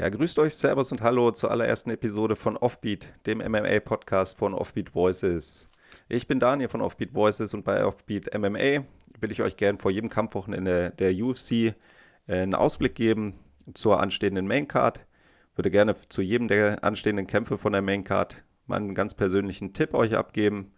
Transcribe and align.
Ja, 0.00 0.08
grüßt 0.08 0.38
euch, 0.38 0.54
Servus 0.54 0.92
und 0.92 1.02
Hallo 1.02 1.30
zur 1.30 1.50
allerersten 1.50 1.90
Episode 1.90 2.34
von 2.34 2.56
Offbeat, 2.56 3.06
dem 3.26 3.36
MMA-Podcast 3.36 4.38
von 4.38 4.54
Offbeat 4.54 4.94
Voices. 4.94 5.68
Ich 6.08 6.26
bin 6.26 6.40
Daniel 6.40 6.70
von 6.70 6.80
Offbeat 6.80 7.12
Voices 7.12 7.52
und 7.52 7.66
bei 7.66 7.84
Offbeat 7.84 8.32
MMA 8.32 8.82
will 9.20 9.30
ich 9.30 9.42
euch 9.42 9.58
gern 9.58 9.76
vor 9.76 9.90
jedem 9.90 10.08
Kampfwochenende 10.08 10.94
der 10.98 11.12
UFC 11.12 11.52
äh, 11.52 11.74
einen 12.28 12.54
Ausblick 12.54 12.94
geben 12.94 13.34
zur 13.74 14.00
anstehenden 14.00 14.46
Maincard. 14.46 15.04
Würde 15.54 15.70
gerne 15.70 15.94
zu 16.08 16.22
jedem 16.22 16.48
der 16.48 16.82
anstehenden 16.82 17.26
Kämpfe 17.26 17.58
von 17.58 17.74
der 17.74 17.82
Maincard 17.82 18.42
meinen 18.66 18.94
ganz 18.94 19.12
persönlichen 19.12 19.74
Tipp 19.74 19.92
euch 19.92 20.16
abgeben 20.16 20.72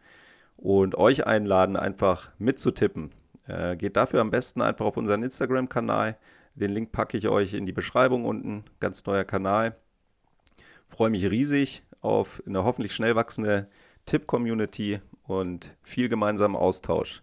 und 0.57 0.97
euch 0.97 1.29
einladen, 1.29 1.77
einfach 1.77 2.33
mitzutippen. 2.39 3.13
Äh, 3.47 3.77
geht 3.77 3.97
dafür 3.97 4.21
am 4.21 4.33
besten 4.33 4.63
einfach 4.63 4.85
auf 4.87 4.97
unseren 4.97 5.23
Instagram-Kanal. 5.23 6.17
Den 6.55 6.71
Link 6.71 6.93
packe 6.93 7.17
ich 7.17 7.29
euch 7.29 7.55
in 7.55 7.67
die 7.67 7.73
Beschreibung 7.73 8.25
unten. 8.25 8.65
Ganz 8.81 9.07
neuer 9.07 9.25
Kanal. 9.25 9.77
Freue 10.89 11.11
mich 11.11 11.31
riesig 11.31 11.83
auf 12.01 12.43
eine 12.47 12.65
hoffentlich 12.65 12.95
schnell 12.95 13.15
wachsende 13.15 13.69
Tipp-Community 14.05 15.01
und 15.23 15.77
viel 15.83 16.09
gemeinsamen 16.09 16.57
Austausch. 16.57 17.23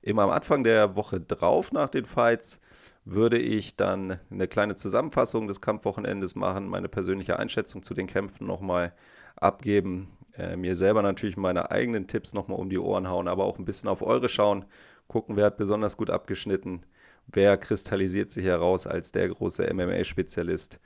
Immer 0.00 0.22
am 0.22 0.30
Anfang 0.30 0.64
der 0.64 0.96
Woche 0.96 1.20
drauf 1.20 1.72
nach 1.72 1.88
den 1.88 2.06
Fights 2.06 2.60
würde 3.04 3.38
ich 3.38 3.76
dann 3.76 4.18
eine 4.30 4.48
kleine 4.48 4.74
Zusammenfassung 4.74 5.48
des 5.48 5.60
Kampfwochenendes 5.60 6.34
machen, 6.34 6.68
meine 6.68 6.88
persönliche 6.88 7.38
Einschätzung 7.38 7.82
zu 7.82 7.94
den 7.94 8.06
Kämpfen 8.06 8.46
nochmal 8.46 8.94
abgeben, 9.36 10.08
äh, 10.36 10.56
mir 10.56 10.76
selber 10.76 11.02
natürlich 11.02 11.36
meine 11.36 11.70
eigenen 11.70 12.06
Tipps 12.06 12.32
nochmal 12.32 12.58
um 12.58 12.70
die 12.70 12.78
Ohren 12.78 13.08
hauen, 13.08 13.28
aber 13.28 13.44
auch 13.44 13.58
ein 13.58 13.64
bisschen 13.64 13.88
auf 13.88 14.02
eure 14.02 14.28
schauen, 14.28 14.64
gucken, 15.12 15.36
wer 15.36 15.44
hat 15.44 15.58
besonders 15.58 15.96
gut 15.96 16.10
abgeschnitten, 16.10 16.80
wer 17.26 17.56
kristallisiert 17.58 18.30
sich 18.30 18.44
heraus 18.44 18.86
als 18.86 19.12
der 19.12 19.28
große 19.28 19.72
MMA-Spezialist, 19.72 20.80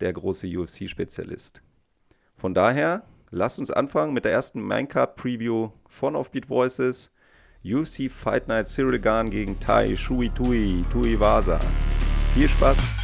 der 0.00 0.12
große 0.12 0.46
UFC-Spezialist. 0.46 1.62
Von 2.36 2.54
daher, 2.54 3.02
lasst 3.30 3.58
uns 3.58 3.70
anfangen 3.70 4.12
mit 4.12 4.24
der 4.24 4.32
ersten 4.32 4.62
Minecart-Preview 4.66 5.70
von 5.88 6.14
Offbeat 6.14 6.48
Voices. 6.48 7.14
UFC 7.62 8.10
Fight 8.10 8.48
Night 8.48 8.68
Cyril 8.68 8.98
Gahn 8.98 9.30
gegen 9.30 9.60
Tai 9.60 9.94
Shui 9.94 10.30
Tui, 10.30 10.82
Tui 10.90 11.18
Vasa. 11.20 11.60
Viel 12.34 12.48
Spaß! 12.48 12.99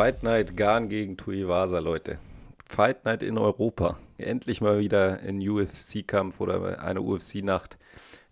Fight 0.00 0.22
Night 0.22 0.56
Gahn 0.56 0.88
gegen 0.88 1.18
Tuivasa, 1.18 1.78
Leute. 1.78 2.16
Fight 2.64 3.04
Night 3.04 3.22
in 3.22 3.36
Europa. 3.36 3.98
Endlich 4.16 4.62
mal 4.62 4.78
wieder 4.78 5.20
ein 5.20 5.46
UFC-Kampf 5.46 6.40
oder 6.40 6.82
eine 6.82 7.02
UFC-Nacht, 7.02 7.76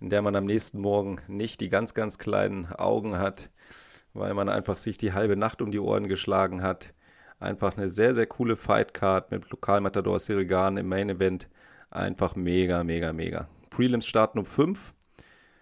in 0.01 0.09
der 0.09 0.23
man 0.23 0.35
am 0.35 0.47
nächsten 0.47 0.81
Morgen 0.81 1.21
nicht 1.29 1.61
die 1.61 1.69
ganz, 1.69 1.93
ganz 1.93 2.17
kleinen 2.17 2.73
Augen 2.73 3.19
hat, 3.19 3.51
weil 4.15 4.33
man 4.33 4.49
einfach 4.49 4.79
sich 4.79 4.97
die 4.97 5.13
halbe 5.13 5.37
Nacht 5.37 5.61
um 5.61 5.71
die 5.71 5.79
Ohren 5.79 6.09
geschlagen 6.09 6.63
hat. 6.63 6.95
Einfach 7.39 7.77
eine 7.77 7.91
sehr, 7.91 8.15
sehr 8.15 8.27
coole 8.27 8.57
Fight-Card 8.57 9.31
mit 9.31 9.51
Lokalmatador 9.51 10.19
Cyril 10.21 10.47
Gahn 10.47 10.79
im 10.79 10.89
Main-Event. 10.89 11.51
Einfach 11.91 12.35
mega, 12.35 12.83
mega, 12.83 13.13
mega. 13.13 13.47
Prelims 13.69 14.07
starten 14.07 14.39
um 14.39 14.47
5, 14.47 14.95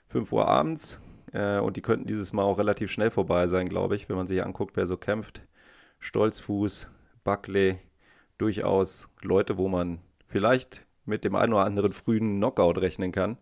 5 0.06 0.30
Uhr 0.30 0.46
abends. 0.46 1.00
Äh, 1.32 1.58
und 1.58 1.77
die 1.77 1.82
könnten 1.82 2.06
dieses 2.06 2.32
Mal 2.32 2.44
auch 2.44 2.58
relativ 2.58 2.92
schnell 2.92 3.10
vorbei 3.10 3.48
sein, 3.48 3.68
glaube 3.68 3.96
ich, 3.96 4.08
wenn 4.08 4.14
man 4.14 4.28
sich 4.28 4.44
anguckt, 4.44 4.77
wer 4.77 4.86
so 4.86 4.96
kämpft. 4.96 5.42
Stolzfuß, 6.06 6.88
Buckley, 7.24 7.78
durchaus 8.38 9.08
Leute, 9.22 9.58
wo 9.58 9.66
man 9.66 9.98
vielleicht 10.28 10.86
mit 11.04 11.24
dem 11.24 11.34
einen 11.34 11.52
oder 11.52 11.64
anderen 11.64 11.92
frühen 11.92 12.36
Knockout 12.36 12.78
rechnen 12.78 13.10
kann. 13.10 13.38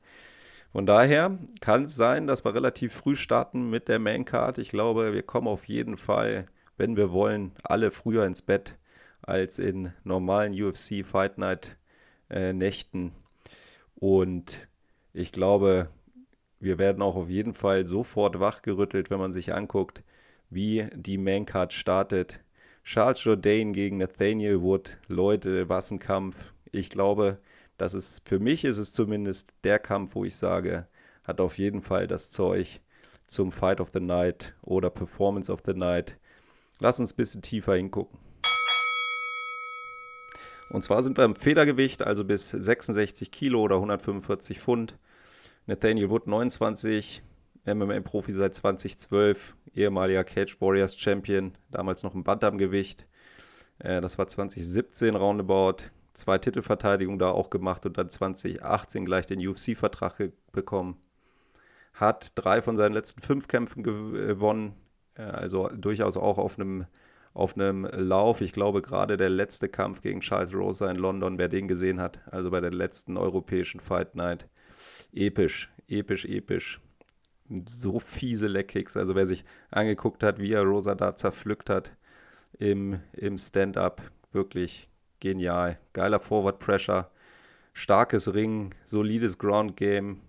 Von 0.72 0.86
daher 0.86 1.38
kann 1.60 1.84
es 1.84 1.94
sein, 1.94 2.26
dass 2.26 2.42
wir 2.42 2.54
relativ 2.54 2.94
früh 2.94 3.16
starten 3.16 3.68
mit 3.68 3.88
der 3.88 3.98
Maincard. 3.98 4.56
Ich 4.56 4.70
glaube, 4.70 5.12
wir 5.12 5.22
kommen 5.22 5.46
auf 5.46 5.66
jeden 5.66 5.98
Fall, 5.98 6.46
wenn 6.78 6.96
wir 6.96 7.12
wollen, 7.12 7.52
alle 7.62 7.90
früher 7.90 8.24
ins 8.24 8.40
Bett 8.40 8.78
als 9.20 9.58
in 9.58 9.92
normalen 10.02 10.54
UFC 10.60 11.04
Fight 11.04 11.36
Night 11.36 11.76
äh, 12.30 12.54
Nächten. 12.54 13.12
Und 13.94 14.68
ich 15.12 15.32
glaube, 15.32 15.90
wir 16.60 16.78
werden 16.78 17.02
auch 17.02 17.16
auf 17.16 17.28
jeden 17.28 17.52
Fall 17.52 17.84
sofort 17.84 18.40
wachgerüttelt, 18.40 19.10
wenn 19.10 19.18
man 19.18 19.34
sich 19.34 19.52
anguckt, 19.52 20.02
wie 20.48 20.88
die 20.94 21.18
Maincard 21.18 21.74
startet. 21.74 22.40
Charles 22.84 23.24
Jourdain 23.24 23.72
gegen 23.72 23.96
Nathaniel 23.96 24.60
Wood. 24.60 24.98
Leute, 25.08 25.70
was 25.70 25.90
ein 25.90 25.98
Kampf. 25.98 26.52
Ich 26.70 26.90
glaube, 26.90 27.38
das 27.78 27.94
ist, 27.94 28.28
für 28.28 28.38
mich 28.38 28.62
ist 28.64 28.76
es 28.76 28.92
zumindest 28.92 29.54
der 29.64 29.78
Kampf, 29.78 30.14
wo 30.14 30.24
ich 30.26 30.36
sage, 30.36 30.86
hat 31.24 31.40
auf 31.40 31.56
jeden 31.56 31.80
Fall 31.80 32.06
das 32.06 32.30
Zeug 32.30 32.82
zum 33.26 33.52
Fight 33.52 33.80
of 33.80 33.88
the 33.94 34.00
Night 34.00 34.54
oder 34.60 34.90
Performance 34.90 35.50
of 35.50 35.62
the 35.64 35.72
Night. 35.72 36.18
Lass 36.78 37.00
uns 37.00 37.14
ein 37.14 37.16
bisschen 37.16 37.40
tiefer 37.40 37.74
hingucken. 37.74 38.18
Und 40.68 40.84
zwar 40.84 41.02
sind 41.02 41.16
wir 41.16 41.24
im 41.24 41.36
Federgewicht, 41.36 42.02
also 42.02 42.22
bis 42.22 42.50
66 42.50 43.30
Kilo 43.30 43.62
oder 43.62 43.76
145 43.76 44.60
Pfund. 44.60 44.98
Nathaniel 45.66 46.10
Wood 46.10 46.26
29, 46.26 47.22
MMA-Profi 47.66 48.32
seit 48.32 48.54
2012, 48.54 49.56
ehemaliger 49.74 50.24
Cage 50.24 50.60
Warriors 50.60 50.96
Champion, 50.96 51.52
damals 51.70 52.02
noch 52.02 52.14
im 52.14 52.24
Bantamgewicht. 52.24 53.06
Äh, 53.78 54.00
das 54.00 54.18
war 54.18 54.26
2017 54.26 55.16
roundabout. 55.16 55.90
Zwei 56.12 56.38
Titelverteidigungen 56.38 57.18
da 57.18 57.30
auch 57.30 57.50
gemacht 57.50 57.86
und 57.86 57.98
dann 57.98 58.08
2018 58.08 59.04
gleich 59.04 59.26
den 59.26 59.44
UFC-Vertrag 59.44 60.30
bekommen. 60.52 60.96
Hat 61.92 62.32
drei 62.36 62.62
von 62.62 62.76
seinen 62.76 62.92
letzten 62.92 63.20
fünf 63.22 63.48
Kämpfen 63.48 63.82
gewonnen, 63.82 64.74
äh, 65.16 65.22
also 65.22 65.68
durchaus 65.68 66.16
auch 66.16 66.38
auf 66.38 66.58
einem, 66.58 66.86
auf 67.32 67.56
einem 67.56 67.84
Lauf. 67.84 68.42
Ich 68.42 68.52
glaube, 68.52 68.82
gerade 68.82 69.16
der 69.16 69.30
letzte 69.30 69.68
Kampf 69.68 70.02
gegen 70.02 70.20
Charles 70.20 70.54
Rosa 70.54 70.88
in 70.90 70.96
London, 70.96 71.38
wer 71.38 71.48
den 71.48 71.66
gesehen 71.66 72.00
hat, 72.00 72.20
also 72.30 72.50
bei 72.50 72.60
der 72.60 72.72
letzten 72.72 73.16
europäischen 73.16 73.80
Fight 73.80 74.14
Night, 74.14 74.48
episch, 75.12 75.72
episch, 75.88 76.26
episch 76.26 76.80
so 77.64 77.98
fiese 77.98 78.46
Leckkicks. 78.46 78.96
Also 78.96 79.14
wer 79.14 79.26
sich 79.26 79.44
angeguckt 79.70 80.22
hat, 80.22 80.38
wie 80.38 80.52
er 80.52 80.62
Rosa 80.62 80.94
da 80.94 81.14
zerpflückt 81.14 81.70
hat 81.70 81.92
im, 82.58 83.00
im 83.12 83.36
Stand-up, 83.36 84.02
wirklich 84.32 84.90
genial. 85.20 85.78
Geiler 85.92 86.20
Forward 86.20 86.58
Pressure, 86.58 87.10
starkes 87.72 88.32
Ring, 88.34 88.74
solides 88.84 89.38
Ground 89.38 89.76
Game, 89.76 90.20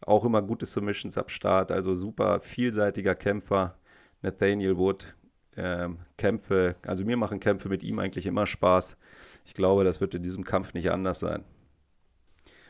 auch 0.00 0.24
immer 0.24 0.42
gute 0.42 0.66
Submissions 0.66 1.18
ab 1.18 1.30
Start, 1.30 1.70
also 1.70 1.94
super 1.94 2.40
vielseitiger 2.40 3.14
Kämpfer. 3.14 3.76
Nathaniel 4.22 4.76
Wood, 4.76 5.14
ähm, 5.56 5.98
Kämpfe, 6.18 6.76
also 6.86 7.04
mir 7.04 7.16
machen 7.16 7.40
Kämpfe 7.40 7.68
mit 7.68 7.82
ihm 7.82 7.98
eigentlich 7.98 8.26
immer 8.26 8.46
Spaß. 8.46 8.96
Ich 9.44 9.54
glaube, 9.54 9.84
das 9.84 10.00
wird 10.00 10.14
in 10.14 10.22
diesem 10.22 10.44
Kampf 10.44 10.74
nicht 10.74 10.90
anders 10.90 11.20
sein. 11.20 11.44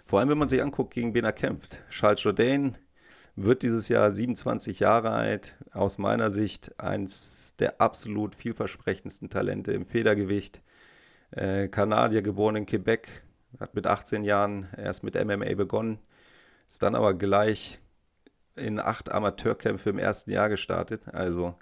Vor 0.06 0.19
allem, 0.19 0.28
wenn 0.28 0.38
man 0.38 0.49
sich 0.49 0.62
anguckt, 0.62 0.94
gegen 0.94 1.15
wen 1.15 1.25
er 1.25 1.32
kämpft. 1.32 1.82
Charles 1.88 2.22
Jourdain, 2.22 2.77
wird 3.45 3.62
dieses 3.62 3.89
Jahr 3.89 4.11
27 4.11 4.81
Jahre 4.81 5.11
alt. 5.11 5.56
Aus 5.73 5.99
meiner 5.99 6.31
Sicht 6.31 6.78
eins 6.81 7.55
der 7.59 7.81
absolut 7.81 8.34
vielversprechendsten 8.34 9.31
Talente 9.31 9.73
im 9.73 9.87
Federgewicht. 9.87 10.62
Äh, 11.31 11.69
Kanadier 11.69 12.23
geboren 12.23 12.56
in 12.56 12.67
Quebec, 12.67 13.23
hat 13.59 13.75
mit 13.75 13.87
18 13.87 14.25
Jahren 14.25 14.69
erst 14.77 15.05
mit 15.05 15.15
MMA 15.15 15.55
begonnen, 15.55 15.99
ist 16.67 16.83
dann 16.83 16.95
aber 16.95 17.15
gleich 17.15 17.81
in 18.56 18.81
acht 18.81 19.12
Amateurkämpfe 19.12 19.91
im 19.91 19.99
ersten 19.99 20.31
Jahr 20.31 20.49
gestartet. 20.49 21.09
Also 21.12 21.55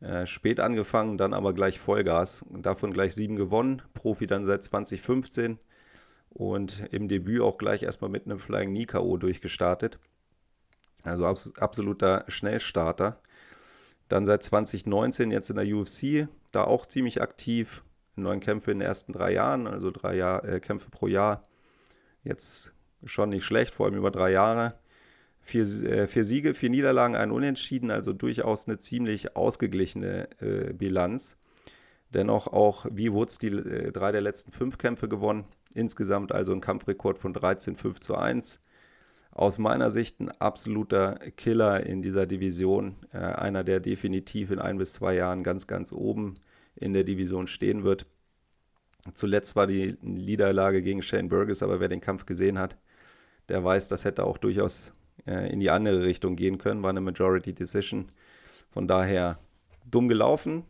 äh, 0.00 0.26
spät 0.26 0.60
angefangen, 0.60 1.18
dann 1.18 1.34
aber 1.34 1.52
gleich 1.52 1.78
Vollgas. 1.78 2.44
Davon 2.50 2.92
gleich 2.92 3.14
sieben 3.14 3.36
gewonnen. 3.36 3.82
Profi 3.94 4.26
dann 4.26 4.46
seit 4.46 4.64
2015 4.64 5.58
und 6.30 6.84
im 6.90 7.08
Debüt 7.08 7.42
auch 7.42 7.58
gleich 7.58 7.82
erstmal 7.82 8.10
mit 8.10 8.24
einem 8.24 8.38
Flying 8.38 8.70
Knee 8.70 8.86
K.O. 8.86 9.16
durchgestartet. 9.16 9.98
Also 11.04 11.26
abs 11.26 11.52
absoluter 11.58 12.24
Schnellstarter. 12.28 13.18
Dann 14.08 14.26
seit 14.26 14.42
2019 14.42 15.30
jetzt 15.30 15.50
in 15.50 15.56
der 15.56 15.66
UFC, 15.66 16.28
da 16.52 16.64
auch 16.64 16.86
ziemlich 16.86 17.22
aktiv. 17.22 17.82
Neun 18.14 18.40
Kämpfe 18.40 18.70
in 18.70 18.78
den 18.78 18.86
ersten 18.86 19.12
drei 19.12 19.32
Jahren, 19.32 19.66
also 19.66 19.90
drei 19.90 20.16
Jahr, 20.16 20.44
äh, 20.44 20.60
Kämpfe 20.60 20.90
pro 20.90 21.06
Jahr. 21.06 21.42
Jetzt 22.22 22.74
schon 23.06 23.30
nicht 23.30 23.44
schlecht, 23.44 23.74
vor 23.74 23.86
allem 23.86 23.96
über 23.96 24.10
drei 24.10 24.30
Jahre. 24.30 24.74
Vier, 25.40 25.62
äh, 25.62 26.06
vier 26.06 26.24
Siege, 26.24 26.54
vier 26.54 26.70
Niederlagen, 26.70 27.16
ein 27.16 27.32
Unentschieden, 27.32 27.90
also 27.90 28.12
durchaus 28.12 28.68
eine 28.68 28.78
ziemlich 28.78 29.34
ausgeglichene 29.34 30.28
äh, 30.40 30.72
Bilanz. 30.72 31.38
Dennoch 32.14 32.46
auch 32.46 32.86
wie 32.90 33.12
Woods 33.12 33.38
die 33.38 33.48
äh, 33.48 33.90
drei 33.90 34.12
der 34.12 34.20
letzten 34.20 34.52
fünf 34.52 34.76
Kämpfe 34.76 35.08
gewonnen. 35.08 35.46
Insgesamt 35.74 36.32
also 36.32 36.52
ein 36.52 36.60
Kampfrekord 36.60 37.18
von 37.18 37.32
13, 37.32 37.74
5 37.76 38.00
zu 38.00 38.14
1 38.14 38.60
aus 39.32 39.58
meiner 39.58 39.90
Sicht 39.90 40.20
ein 40.20 40.30
absoluter 40.30 41.14
Killer 41.36 41.84
in 41.84 42.02
dieser 42.02 42.26
Division. 42.26 42.96
Äh, 43.12 43.18
einer, 43.18 43.64
der 43.64 43.80
definitiv 43.80 44.50
in 44.50 44.58
ein 44.58 44.78
bis 44.78 44.92
zwei 44.92 45.14
Jahren 45.14 45.42
ganz, 45.42 45.66
ganz 45.66 45.92
oben 45.92 46.34
in 46.76 46.92
der 46.92 47.04
Division 47.04 47.46
stehen 47.46 47.82
wird. 47.82 48.06
Zuletzt 49.12 49.56
war 49.56 49.66
die 49.66 49.96
Niederlage 50.02 50.82
gegen 50.82 51.02
Shane 51.02 51.28
Burgess, 51.28 51.62
aber 51.62 51.80
wer 51.80 51.88
den 51.88 52.00
Kampf 52.00 52.24
gesehen 52.26 52.58
hat, 52.58 52.76
der 53.48 53.64
weiß, 53.64 53.88
das 53.88 54.04
hätte 54.04 54.24
auch 54.24 54.38
durchaus 54.38 54.92
äh, 55.26 55.50
in 55.50 55.60
die 55.60 55.70
andere 55.70 56.04
Richtung 56.04 56.36
gehen 56.36 56.58
können. 56.58 56.82
War 56.82 56.90
eine 56.90 57.00
Majority 57.00 57.52
Decision. 57.52 58.08
Von 58.70 58.86
daher 58.86 59.38
dumm 59.90 60.08
gelaufen. 60.08 60.64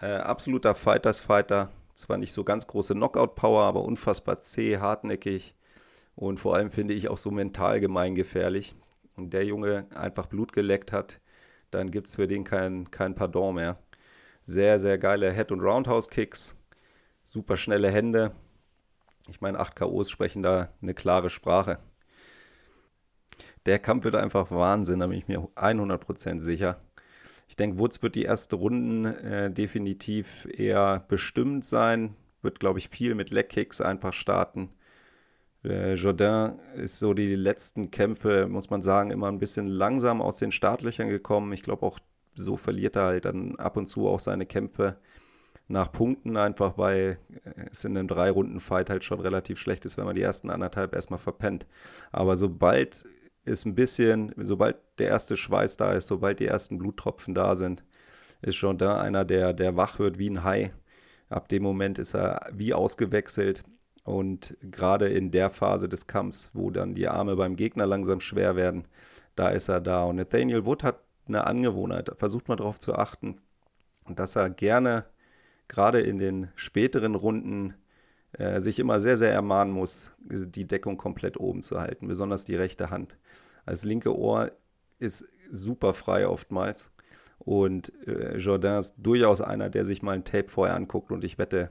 Äh, 0.00 0.12
absoluter 0.12 0.74
Fighters-Fighter. 0.74 1.70
Zwar 1.94 2.18
nicht 2.18 2.32
so 2.32 2.44
ganz 2.44 2.66
große 2.66 2.94
Knockout-Power, 2.94 3.64
aber 3.64 3.82
unfassbar 3.82 4.38
zäh, 4.40 4.76
hartnäckig 4.78 5.55
und 6.16 6.40
vor 6.40 6.56
allem 6.56 6.70
finde 6.70 6.94
ich 6.94 7.08
auch 7.08 7.18
so 7.18 7.30
mental 7.30 7.78
gemeingefährlich. 7.78 8.74
Und 9.16 9.32
der 9.32 9.44
Junge 9.44 9.86
einfach 9.94 10.26
Blut 10.26 10.52
geleckt 10.52 10.92
hat, 10.92 11.20
dann 11.70 11.90
gibt 11.90 12.08
es 12.08 12.16
für 12.16 12.26
den 12.26 12.44
kein, 12.44 12.90
kein 12.90 13.14
Pardon 13.14 13.54
mehr. 13.54 13.78
Sehr, 14.42 14.78
sehr 14.80 14.98
geile 14.98 15.32
Head- 15.32 15.52
und 15.52 15.60
Roundhouse-Kicks, 15.60 16.56
super 17.24 17.56
schnelle 17.56 17.90
Hände. 17.90 18.32
Ich 19.28 19.40
meine, 19.40 19.58
8 19.58 19.76
KOs 19.76 20.10
sprechen 20.10 20.42
da 20.42 20.72
eine 20.80 20.94
klare 20.94 21.30
Sprache. 21.30 21.78
Der 23.66 23.78
Kampf 23.78 24.04
wird 24.04 24.14
einfach 24.14 24.50
Wahnsinn, 24.50 25.00
da 25.00 25.08
bin 25.08 25.18
ich 25.18 25.28
mir 25.28 25.48
100% 25.56 26.40
sicher. 26.40 26.80
Ich 27.48 27.56
denke, 27.56 27.78
Woods 27.78 28.02
wird 28.02 28.14
die 28.14 28.24
erste 28.24 28.56
Runden 28.56 29.06
äh, 29.06 29.50
definitiv 29.50 30.46
eher 30.46 31.04
bestimmt 31.08 31.64
sein. 31.64 32.14
Wird, 32.42 32.60
glaube 32.60 32.78
ich, 32.78 32.88
viel 32.88 33.14
mit 33.14 33.30
Leg-Kicks 33.30 33.80
einfach 33.80 34.12
starten. 34.12 34.70
Äh, 35.66 35.94
ist 36.76 36.98
so 36.98 37.14
die 37.14 37.34
letzten 37.34 37.90
Kämpfe, 37.90 38.46
muss 38.48 38.70
man 38.70 38.82
sagen, 38.82 39.10
immer 39.10 39.28
ein 39.28 39.38
bisschen 39.38 39.66
langsam 39.66 40.22
aus 40.22 40.38
den 40.38 40.52
Startlöchern 40.52 41.08
gekommen. 41.08 41.52
Ich 41.52 41.62
glaube 41.62 41.84
auch, 41.84 41.98
so 42.34 42.56
verliert 42.56 42.96
er 42.96 43.04
halt 43.04 43.24
dann 43.24 43.56
ab 43.56 43.76
und 43.76 43.86
zu 43.86 44.08
auch 44.08 44.20
seine 44.20 44.46
Kämpfe 44.46 44.96
nach 45.68 45.90
Punkten, 45.90 46.36
einfach 46.36 46.78
weil 46.78 47.18
es 47.70 47.84
in 47.84 47.96
einem 47.96 48.08
Drei-Runden-Fight 48.08 48.90
halt 48.90 49.04
schon 49.04 49.20
relativ 49.20 49.58
schlecht 49.58 49.84
ist, 49.84 49.96
wenn 49.96 50.04
man 50.04 50.14
die 50.14 50.22
ersten 50.22 50.50
anderthalb 50.50 50.94
erstmal 50.94 51.18
verpennt. 51.18 51.66
Aber 52.12 52.36
sobald 52.36 53.04
ist 53.44 53.64
ein 53.64 53.74
bisschen, 53.74 54.32
sobald 54.36 54.76
der 54.98 55.08
erste 55.08 55.36
Schweiß 55.36 55.76
da 55.76 55.92
ist, 55.92 56.06
sobald 56.08 56.40
die 56.40 56.46
ersten 56.46 56.78
Bluttropfen 56.78 57.34
da 57.34 57.54
sind, 57.56 57.82
ist 58.42 58.56
schon 58.56 58.80
einer, 58.80 59.24
der, 59.24 59.52
der 59.52 59.76
wach 59.76 59.98
wird 59.98 60.18
wie 60.18 60.30
ein 60.30 60.44
Hai. 60.44 60.72
Ab 61.28 61.48
dem 61.48 61.62
Moment 61.62 61.98
ist 61.98 62.14
er 62.14 62.50
wie 62.52 62.74
ausgewechselt. 62.74 63.64
Und 64.06 64.56
gerade 64.62 65.08
in 65.08 65.32
der 65.32 65.50
Phase 65.50 65.88
des 65.88 66.06
Kampfs, 66.06 66.52
wo 66.54 66.70
dann 66.70 66.94
die 66.94 67.08
Arme 67.08 67.34
beim 67.34 67.56
Gegner 67.56 67.86
langsam 67.86 68.20
schwer 68.20 68.54
werden, 68.54 68.86
da 69.34 69.48
ist 69.48 69.68
er 69.68 69.80
da. 69.80 70.04
Und 70.04 70.14
Nathaniel 70.16 70.64
Wood 70.64 70.84
hat 70.84 71.00
eine 71.26 71.44
Angewohnheit, 71.44 72.12
versucht 72.16 72.46
mal 72.46 72.54
darauf 72.54 72.78
zu 72.78 72.94
achten, 72.94 73.40
dass 74.08 74.36
er 74.36 74.48
gerne 74.48 75.06
gerade 75.66 75.98
in 76.00 76.18
den 76.18 76.48
späteren 76.54 77.16
Runden 77.16 77.74
äh, 78.30 78.60
sich 78.60 78.78
immer 78.78 79.00
sehr, 79.00 79.16
sehr 79.16 79.32
ermahnen 79.32 79.74
muss, 79.74 80.12
die 80.20 80.68
Deckung 80.68 80.98
komplett 80.98 81.36
oben 81.40 81.62
zu 81.62 81.80
halten, 81.80 82.06
besonders 82.06 82.44
die 82.44 82.54
rechte 82.54 82.90
Hand. 82.90 83.16
Das 83.66 83.84
linke 83.84 84.16
Ohr 84.16 84.52
ist 85.00 85.24
super 85.50 85.94
frei 85.94 86.28
oftmals. 86.28 86.92
Und 87.40 87.92
äh, 88.06 88.36
Jourdain 88.36 88.78
ist 88.78 88.94
durchaus 88.98 89.40
einer, 89.40 89.68
der 89.68 89.84
sich 89.84 90.00
mal 90.00 90.12
ein 90.12 90.24
Tape 90.24 90.48
vorher 90.48 90.76
anguckt 90.76 91.10
und 91.10 91.24
ich 91.24 91.38
wette, 91.38 91.70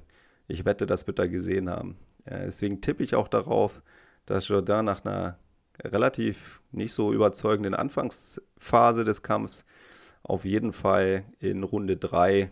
ich 0.50 0.66
wette, 0.66 0.86
das 0.86 1.08
wird 1.08 1.20
er 1.20 1.30
gesehen 1.30 1.70
haben. 1.70 1.98
Äh, 2.25 2.45
deswegen 2.45 2.81
tippe 2.81 3.04
ich 3.04 3.16
auch 3.16 3.27
darauf, 3.27 3.81
dass 4.25 4.48
Jourdain 4.48 4.86
nach 4.86 5.06
einer 5.06 5.38
relativ 5.83 6.62
nicht 6.72 6.94
so 6.94 7.13
überzeugenden 7.13 7.74
Anfangsphase 7.74 9.04
des 9.04 9.24
Kampfs 9.24 9.66
auf 10.24 10.45
jeden 10.45 10.74
Fall 10.74 11.24
in 11.39 11.63
Runde 11.63 11.98
3 11.98 12.50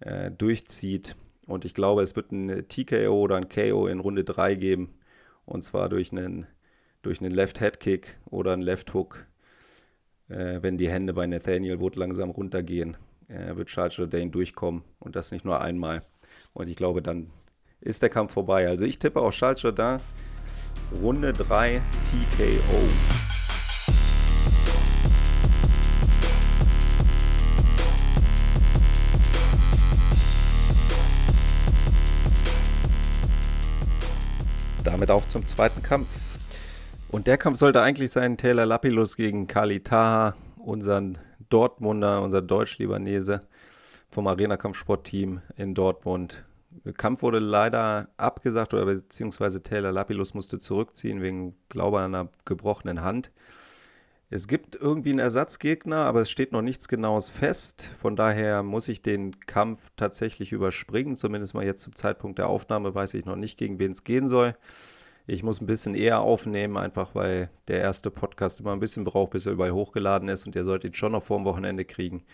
äh, 0.00 0.30
durchzieht 0.30 1.16
und 1.46 1.64
ich 1.64 1.74
glaube, 1.74 2.02
es 2.02 2.16
wird 2.16 2.32
ein 2.32 2.66
TKO 2.68 3.20
oder 3.20 3.36
ein 3.36 3.48
KO 3.48 3.86
in 3.86 4.00
Runde 4.00 4.24
3 4.24 4.54
geben. 4.54 4.94
Und 5.44 5.62
zwar 5.62 5.88
durch 5.88 6.12
einen, 6.12 6.46
durch 7.02 7.20
einen 7.20 7.32
Left-Head-Kick 7.32 8.18
oder 8.30 8.52
einen 8.52 8.62
Left-Hook. 8.62 9.26
Äh, 10.28 10.62
wenn 10.62 10.78
die 10.78 10.88
Hände 10.88 11.14
bei 11.14 11.26
Nathaniel 11.26 11.80
Wood 11.80 11.96
langsam 11.96 12.30
runtergehen, 12.30 12.96
äh, 13.28 13.56
wird 13.56 13.68
Charles 13.68 13.96
Jourdain 13.96 14.30
durchkommen. 14.30 14.82
Und 15.00 15.16
das 15.16 15.32
nicht 15.32 15.44
nur 15.44 15.60
einmal. 15.60 16.02
Und 16.52 16.68
ich 16.68 16.76
glaube, 16.76 17.02
dann 17.02 17.30
ist 17.82 18.02
der 18.02 18.08
Kampf 18.08 18.32
vorbei. 18.32 18.66
Also 18.66 18.84
ich 18.84 18.98
tippe 18.98 19.20
auf 19.20 19.34
Charles 19.34 19.62
Jourdain. 19.62 20.00
Runde 21.02 21.32
3 21.32 21.80
TKO. 22.04 22.88
damit 34.84 35.10
auch 35.10 35.26
zum 35.26 35.46
zweiten 35.46 35.82
Kampf. 35.82 36.08
Und 37.08 37.26
der 37.26 37.38
Kampf 37.38 37.58
sollte 37.58 37.82
eigentlich 37.82 38.10
sein 38.10 38.36
Taylor 38.36 38.66
Lapilus 38.66 39.16
gegen 39.16 39.46
Kali 39.46 39.80
Taha, 39.80 40.34
unseren 40.58 41.18
Dortmunder, 41.48 42.22
unser 42.22 42.42
Deutsch-Libanese 42.42 43.40
vom 44.10 44.26
Arena-Kampfsportteam 44.26 45.40
in 45.56 45.74
Dortmund. 45.74 46.44
Der 46.84 46.92
Kampf 46.92 47.22
wurde 47.22 47.38
leider 47.38 48.08
abgesagt 48.16 48.74
oder 48.74 48.86
beziehungsweise 48.86 49.62
Taylor 49.62 49.92
Lapilus 49.92 50.34
musste 50.34 50.58
zurückziehen 50.58 51.22
wegen, 51.22 51.54
glaube 51.68 51.98
ich, 51.98 52.04
einer 52.04 52.28
gebrochenen 52.44 53.02
Hand. 53.02 53.30
Es 54.34 54.48
gibt 54.48 54.76
irgendwie 54.76 55.10
einen 55.10 55.18
Ersatzgegner, 55.18 55.98
aber 55.98 56.22
es 56.22 56.30
steht 56.30 56.52
noch 56.52 56.62
nichts 56.62 56.88
Genaues 56.88 57.28
fest. 57.28 57.90
Von 58.00 58.16
daher 58.16 58.62
muss 58.62 58.88
ich 58.88 59.02
den 59.02 59.38
Kampf 59.40 59.78
tatsächlich 59.96 60.52
überspringen. 60.52 61.16
Zumindest 61.16 61.52
mal 61.52 61.66
jetzt 61.66 61.82
zum 61.82 61.94
Zeitpunkt 61.94 62.38
der 62.38 62.48
Aufnahme 62.48 62.94
weiß 62.94 63.12
ich 63.12 63.26
noch 63.26 63.36
nicht, 63.36 63.58
gegen 63.58 63.78
wen 63.78 63.92
es 63.92 64.04
gehen 64.04 64.28
soll. 64.28 64.56
Ich 65.26 65.42
muss 65.42 65.60
ein 65.60 65.66
bisschen 65.66 65.94
eher 65.94 66.20
aufnehmen, 66.20 66.78
einfach 66.78 67.14
weil 67.14 67.50
der 67.68 67.80
erste 67.80 68.10
Podcast 68.10 68.60
immer 68.60 68.72
ein 68.72 68.80
bisschen 68.80 69.04
braucht, 69.04 69.32
bis 69.32 69.44
er 69.44 69.52
überall 69.52 69.72
hochgeladen 69.72 70.30
ist 70.30 70.46
und 70.46 70.56
ihr 70.56 70.64
solltet 70.64 70.92
ihn 70.92 70.94
schon 70.94 71.12
noch 71.12 71.22
vor 71.22 71.36
dem 71.36 71.44
Wochenende 71.44 71.84
kriegen. 71.84 72.24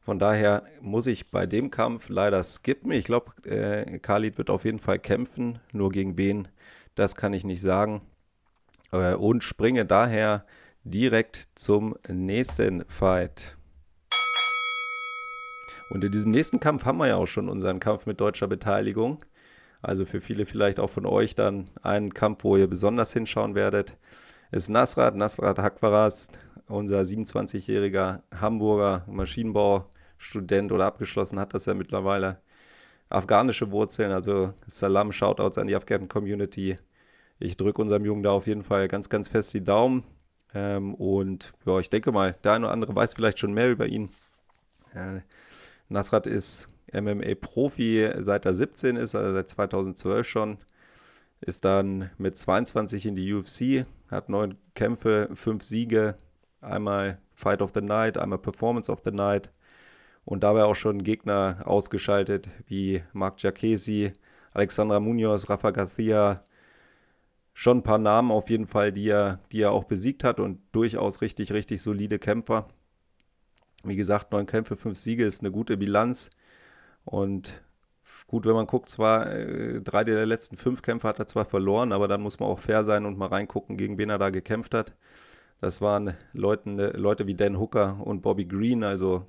Von 0.00 0.18
daher 0.18 0.64
muss 0.80 1.06
ich 1.06 1.30
bei 1.30 1.46
dem 1.46 1.70
Kampf 1.70 2.08
leider 2.08 2.42
skippen. 2.42 2.90
Ich 2.90 3.04
glaube, 3.04 3.32
äh, 3.44 3.98
Khalid 3.98 4.38
wird 4.38 4.50
auf 4.50 4.64
jeden 4.64 4.78
Fall 4.78 4.98
kämpfen. 4.98 5.58
Nur 5.72 5.90
gegen 5.92 6.16
wen, 6.16 6.48
das 6.94 7.16
kann 7.16 7.34
ich 7.34 7.44
nicht 7.44 7.60
sagen. 7.60 8.00
Äh, 8.92 9.14
und 9.14 9.44
springe 9.44 9.84
daher 9.84 10.46
direkt 10.84 11.48
zum 11.54 11.96
nächsten 12.08 12.84
Fight. 12.88 13.58
Und 15.90 16.04
in 16.04 16.12
diesem 16.12 16.30
nächsten 16.30 16.60
Kampf 16.60 16.84
haben 16.86 16.98
wir 16.98 17.08
ja 17.08 17.16
auch 17.16 17.26
schon 17.26 17.48
unseren 17.48 17.80
Kampf 17.80 18.06
mit 18.06 18.20
deutscher 18.20 18.46
Beteiligung. 18.46 19.24
Also 19.82 20.04
für 20.04 20.20
viele 20.20 20.46
vielleicht 20.46 20.80
auch 20.80 20.90
von 20.90 21.04
euch 21.04 21.34
dann 21.34 21.68
einen 21.82 22.14
Kampf, 22.14 22.44
wo 22.44 22.56
ihr 22.56 22.68
besonders 22.68 23.12
hinschauen 23.12 23.54
werdet. 23.54 23.96
Es 24.50 24.64
ist 24.64 24.68
Nasrat, 24.68 25.14
Nasrat 25.14 25.58
Hakwaras, 25.58 26.28
unser 26.68 27.00
27-jähriger 27.00 28.22
Hamburger 28.32 29.04
Maschinenbaustudent 30.20 30.72
oder 30.72 30.86
abgeschlossen 30.86 31.38
hat 31.38 31.54
das 31.54 31.66
ja 31.66 31.74
mittlerweile. 31.74 32.38
Afghanische 33.08 33.72
Wurzeln, 33.72 34.12
also 34.12 34.54
Salam, 34.66 35.10
Shoutouts 35.10 35.58
an 35.58 35.66
die 35.66 35.74
Afghanen 35.74 36.08
Community. 36.08 36.76
Ich 37.40 37.56
drücke 37.56 37.82
unserem 37.82 38.04
Jungen 38.04 38.22
da 38.22 38.30
auf 38.30 38.46
jeden 38.46 38.62
Fall 38.62 38.86
ganz, 38.86 39.08
ganz 39.08 39.28
fest 39.28 39.52
die 39.54 39.64
Daumen. 39.64 40.04
Ähm, 40.54 40.94
und 40.94 41.52
ja, 41.66 41.78
ich 41.80 41.90
denke 41.90 42.12
mal, 42.12 42.36
der 42.44 42.52
eine 42.52 42.66
oder 42.66 42.72
andere 42.72 42.94
weiß 42.94 43.14
vielleicht 43.14 43.40
schon 43.40 43.52
mehr 43.52 43.70
über 43.70 43.86
ihn. 43.86 44.10
Äh, 44.94 45.20
Nasrat 45.88 46.26
ist 46.26 46.68
MMA-Profi 46.92 48.12
seit 48.18 48.46
er 48.46 48.54
17 48.54 48.96
ist, 48.96 49.14
also 49.14 49.32
seit 49.32 49.48
2012 49.48 50.28
schon. 50.28 50.58
Ist 51.40 51.64
dann 51.64 52.10
mit 52.18 52.36
22 52.36 53.06
in 53.06 53.14
die 53.14 53.32
UFC, 53.32 53.86
hat 54.10 54.28
neun 54.28 54.56
Kämpfe, 54.74 55.30
fünf 55.32 55.62
Siege, 55.62 56.16
einmal 56.60 57.18
Fight 57.34 57.62
of 57.62 57.72
the 57.74 57.80
Night, 57.80 58.18
einmal 58.18 58.38
Performance 58.38 58.92
of 58.92 59.00
the 59.04 59.10
Night 59.10 59.50
und 60.24 60.42
dabei 60.42 60.64
auch 60.64 60.76
schon 60.76 61.02
Gegner 61.02 61.62
ausgeschaltet 61.64 62.48
wie 62.66 63.02
Mark 63.12 63.38
Giacchesi, 63.38 64.12
Alexandra 64.52 65.00
Munoz, 65.00 65.48
Rafa 65.48 65.70
Garcia, 65.70 66.42
schon 67.54 67.78
ein 67.78 67.82
paar 67.82 67.98
Namen 67.98 68.30
auf 68.30 68.50
jeden 68.50 68.66
Fall, 68.66 68.92
die 68.92 69.08
er, 69.08 69.40
die 69.52 69.60
er 69.60 69.72
auch 69.72 69.84
besiegt 69.84 70.24
hat 70.24 70.40
und 70.40 70.60
durchaus 70.72 71.20
richtig, 71.20 71.52
richtig 71.52 71.82
solide 71.82 72.18
Kämpfer. 72.18 72.68
Wie 73.84 73.96
gesagt, 73.96 74.32
neun 74.32 74.46
Kämpfe, 74.46 74.76
fünf 74.76 74.98
Siege 74.98 75.24
ist 75.24 75.40
eine 75.40 75.50
gute 75.50 75.76
Bilanz. 75.76 76.30
Und 77.04 77.62
gut, 78.26 78.46
wenn 78.46 78.54
man 78.54 78.66
guckt, 78.66 78.88
zwar 78.88 79.30
äh, 79.32 79.80
drei 79.80 80.04
der 80.04 80.26
letzten 80.26 80.56
fünf 80.56 80.82
Kämpfe 80.82 81.08
hat 81.08 81.18
er 81.18 81.26
zwar 81.26 81.44
verloren, 81.44 81.92
aber 81.92 82.08
dann 82.08 82.20
muss 82.20 82.38
man 82.38 82.48
auch 82.48 82.58
fair 82.58 82.84
sein 82.84 83.06
und 83.06 83.18
mal 83.18 83.28
reingucken, 83.28 83.76
gegen 83.76 83.98
wen 83.98 84.10
er 84.10 84.18
da 84.18 84.30
gekämpft 84.30 84.74
hat. 84.74 84.94
Das 85.60 85.80
waren 85.80 86.14
Leuten, 86.32 86.78
Leute 86.78 87.26
wie 87.26 87.34
Dan 87.34 87.58
Hooker 87.58 88.00
und 88.02 88.22
Bobby 88.22 88.46
Green, 88.46 88.82
also 88.82 89.26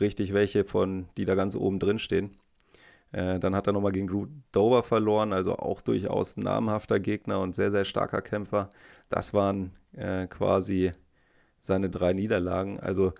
richtig 0.00 0.32
welche 0.34 0.64
von, 0.64 1.08
die 1.16 1.24
da 1.24 1.34
ganz 1.34 1.54
oben 1.56 1.78
drin 1.78 1.98
stehen. 1.98 2.36
Äh, 3.12 3.40
dann 3.40 3.54
hat 3.54 3.66
er 3.66 3.72
nochmal 3.72 3.92
gegen 3.92 4.06
Drew 4.06 4.26
Dover 4.52 4.82
verloren, 4.82 5.32
also 5.32 5.56
auch 5.56 5.80
durchaus 5.80 6.36
namhafter 6.36 7.00
Gegner 7.00 7.40
und 7.40 7.54
sehr, 7.54 7.70
sehr 7.70 7.84
starker 7.84 8.22
Kämpfer. 8.22 8.70
Das 9.08 9.34
waren 9.34 9.72
äh, 9.92 10.26
quasi 10.26 10.92
seine 11.60 11.90
drei 11.90 12.12
Niederlagen. 12.12 12.80
Also 12.80 13.12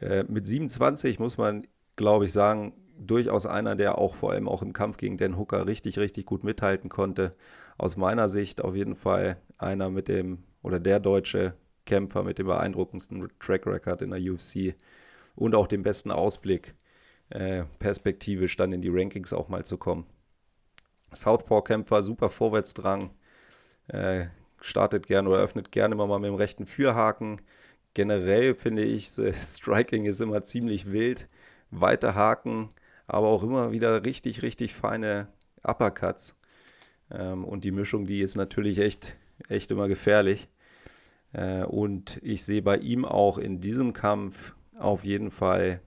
äh, 0.00 0.24
mit 0.24 0.46
27 0.46 1.18
muss 1.18 1.38
man, 1.38 1.66
glaube 1.96 2.26
ich, 2.26 2.32
sagen, 2.32 2.74
durchaus 2.98 3.46
einer, 3.46 3.76
der 3.76 3.98
auch 3.98 4.14
vor 4.14 4.32
allem 4.32 4.48
auch 4.48 4.62
im 4.62 4.72
Kampf 4.72 4.98
gegen 4.98 5.16
Dan 5.16 5.38
Hooker 5.38 5.66
richtig, 5.66 5.98
richtig 5.98 6.26
gut 6.26 6.44
mithalten 6.44 6.90
konnte. 6.90 7.34
Aus 7.78 7.96
meiner 7.96 8.28
Sicht 8.28 8.62
auf 8.62 8.76
jeden 8.76 8.94
Fall 8.94 9.38
einer 9.56 9.88
mit 9.90 10.08
dem 10.08 10.44
oder 10.62 10.78
der 10.78 11.00
deutsche 11.00 11.54
Kämpfer 11.86 12.22
mit 12.22 12.38
dem 12.38 12.46
beeindruckendsten 12.46 13.26
Track 13.40 13.66
Record 13.66 14.02
in 14.02 14.10
der 14.10 14.20
UFC 14.20 14.74
und 15.40 15.54
auch 15.54 15.66
dem 15.66 15.82
besten 15.82 16.10
Ausblick, 16.10 16.74
äh, 17.30 17.64
perspektivisch 17.78 18.56
dann 18.56 18.72
in 18.72 18.82
die 18.82 18.90
Rankings 18.90 19.32
auch 19.32 19.48
mal 19.48 19.64
zu 19.64 19.78
kommen. 19.78 20.06
Southpaw-Kämpfer, 21.12 22.02
super 22.02 22.28
Vorwärtsdrang, 22.28 23.10
äh, 23.88 24.26
startet 24.60 25.06
gerne 25.06 25.30
oder 25.30 25.38
öffnet 25.38 25.72
gerne 25.72 25.94
immer 25.94 26.06
mal 26.06 26.18
mit 26.18 26.28
dem 26.28 26.34
rechten 26.34 26.66
Fürhaken. 26.66 27.40
Generell 27.94 28.54
finde 28.54 28.82
ich, 28.84 29.08
Striking 29.34 30.04
ist 30.04 30.20
immer 30.20 30.42
ziemlich 30.42 30.92
wild. 30.92 31.28
Weite 31.70 32.14
Haken, 32.14 32.68
aber 33.06 33.28
auch 33.28 33.42
immer 33.42 33.72
wieder 33.72 34.04
richtig, 34.04 34.42
richtig 34.42 34.74
feine 34.74 35.28
Uppercuts. 35.62 36.36
Ähm, 37.10 37.44
und 37.44 37.64
die 37.64 37.70
Mischung, 37.70 38.04
die 38.04 38.20
ist 38.20 38.36
natürlich 38.36 38.78
echt, 38.78 39.16
echt 39.48 39.70
immer 39.70 39.88
gefährlich. 39.88 40.48
Äh, 41.32 41.62
und 41.62 42.18
ich 42.22 42.44
sehe 42.44 42.60
bei 42.60 42.76
ihm 42.76 43.06
auch 43.06 43.38
in 43.38 43.60
diesem 43.60 43.94
Kampf 43.94 44.54
auf 44.80 45.04
jeden 45.04 45.30
Fall 45.30 45.80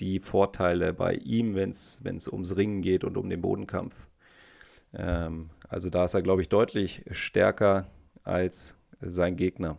die 0.00 0.18
Vorteile 0.18 0.92
bei 0.92 1.14
ihm, 1.14 1.54
wenn 1.54 1.70
es 1.70 2.28
ums 2.28 2.56
Ringen 2.56 2.82
geht 2.82 3.04
und 3.04 3.16
um 3.16 3.30
den 3.30 3.40
Bodenkampf. 3.40 3.94
Ähm, 4.94 5.50
also 5.68 5.90
da 5.90 6.04
ist 6.04 6.14
er, 6.14 6.22
glaube 6.22 6.42
ich, 6.42 6.48
deutlich 6.48 7.04
stärker 7.10 7.86
als 8.24 8.76
sein 9.00 9.36
Gegner. 9.36 9.78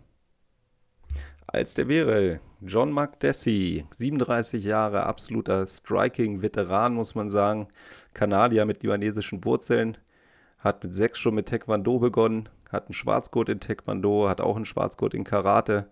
Als 1.48 1.74
der 1.74 1.88
wäre 1.88 2.40
John 2.62 2.92
McDessie, 2.92 3.86
37 3.92 4.64
Jahre, 4.64 5.04
absoluter 5.04 5.68
Striking-Veteran, 5.68 6.94
muss 6.94 7.16
man 7.16 7.30
sagen. 7.30 7.68
Kanadier 8.14 8.66
mit 8.66 8.82
libanesischen 8.82 9.44
Wurzeln, 9.44 9.98
hat 10.58 10.84
mit 10.84 10.96
sechs 10.96 11.20
schon 11.20 11.36
mit 11.36 11.50
Taekwondo 11.50 12.00
begonnen, 12.00 12.50
hat 12.72 12.88
einen 12.88 12.94
Schwarzgurt 12.94 13.50
in 13.50 13.60
Taekwondo, 13.60 14.30
hat 14.30 14.42
auch 14.42 14.56
einen 14.56 14.66
Schwarzgurt 14.66 15.14
in 15.14 15.26
Karate, 15.26 15.90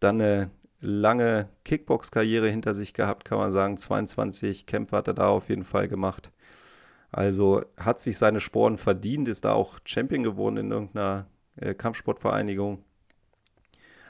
dann 0.00 0.20
eine 0.20 0.50
lange 0.80 1.48
Kickbox-Karriere 1.64 2.50
hinter 2.50 2.74
sich 2.74 2.94
gehabt, 2.94 3.24
kann 3.24 3.38
man 3.38 3.52
sagen. 3.52 3.76
22 3.76 4.66
Kämpfe 4.66 4.96
hat 4.96 5.08
er 5.08 5.14
da 5.14 5.28
auf 5.28 5.48
jeden 5.48 5.64
Fall 5.64 5.88
gemacht. 5.88 6.30
Also 7.10 7.62
hat 7.76 8.00
sich 8.00 8.18
seine 8.18 8.40
Sporen 8.40 8.78
verdient, 8.78 9.28
ist 9.28 9.44
da 9.44 9.52
auch 9.52 9.78
Champion 9.84 10.22
geworden 10.22 10.56
in 10.58 10.70
irgendeiner 10.70 11.26
äh, 11.56 11.74
Kampfsportvereinigung. 11.74 12.84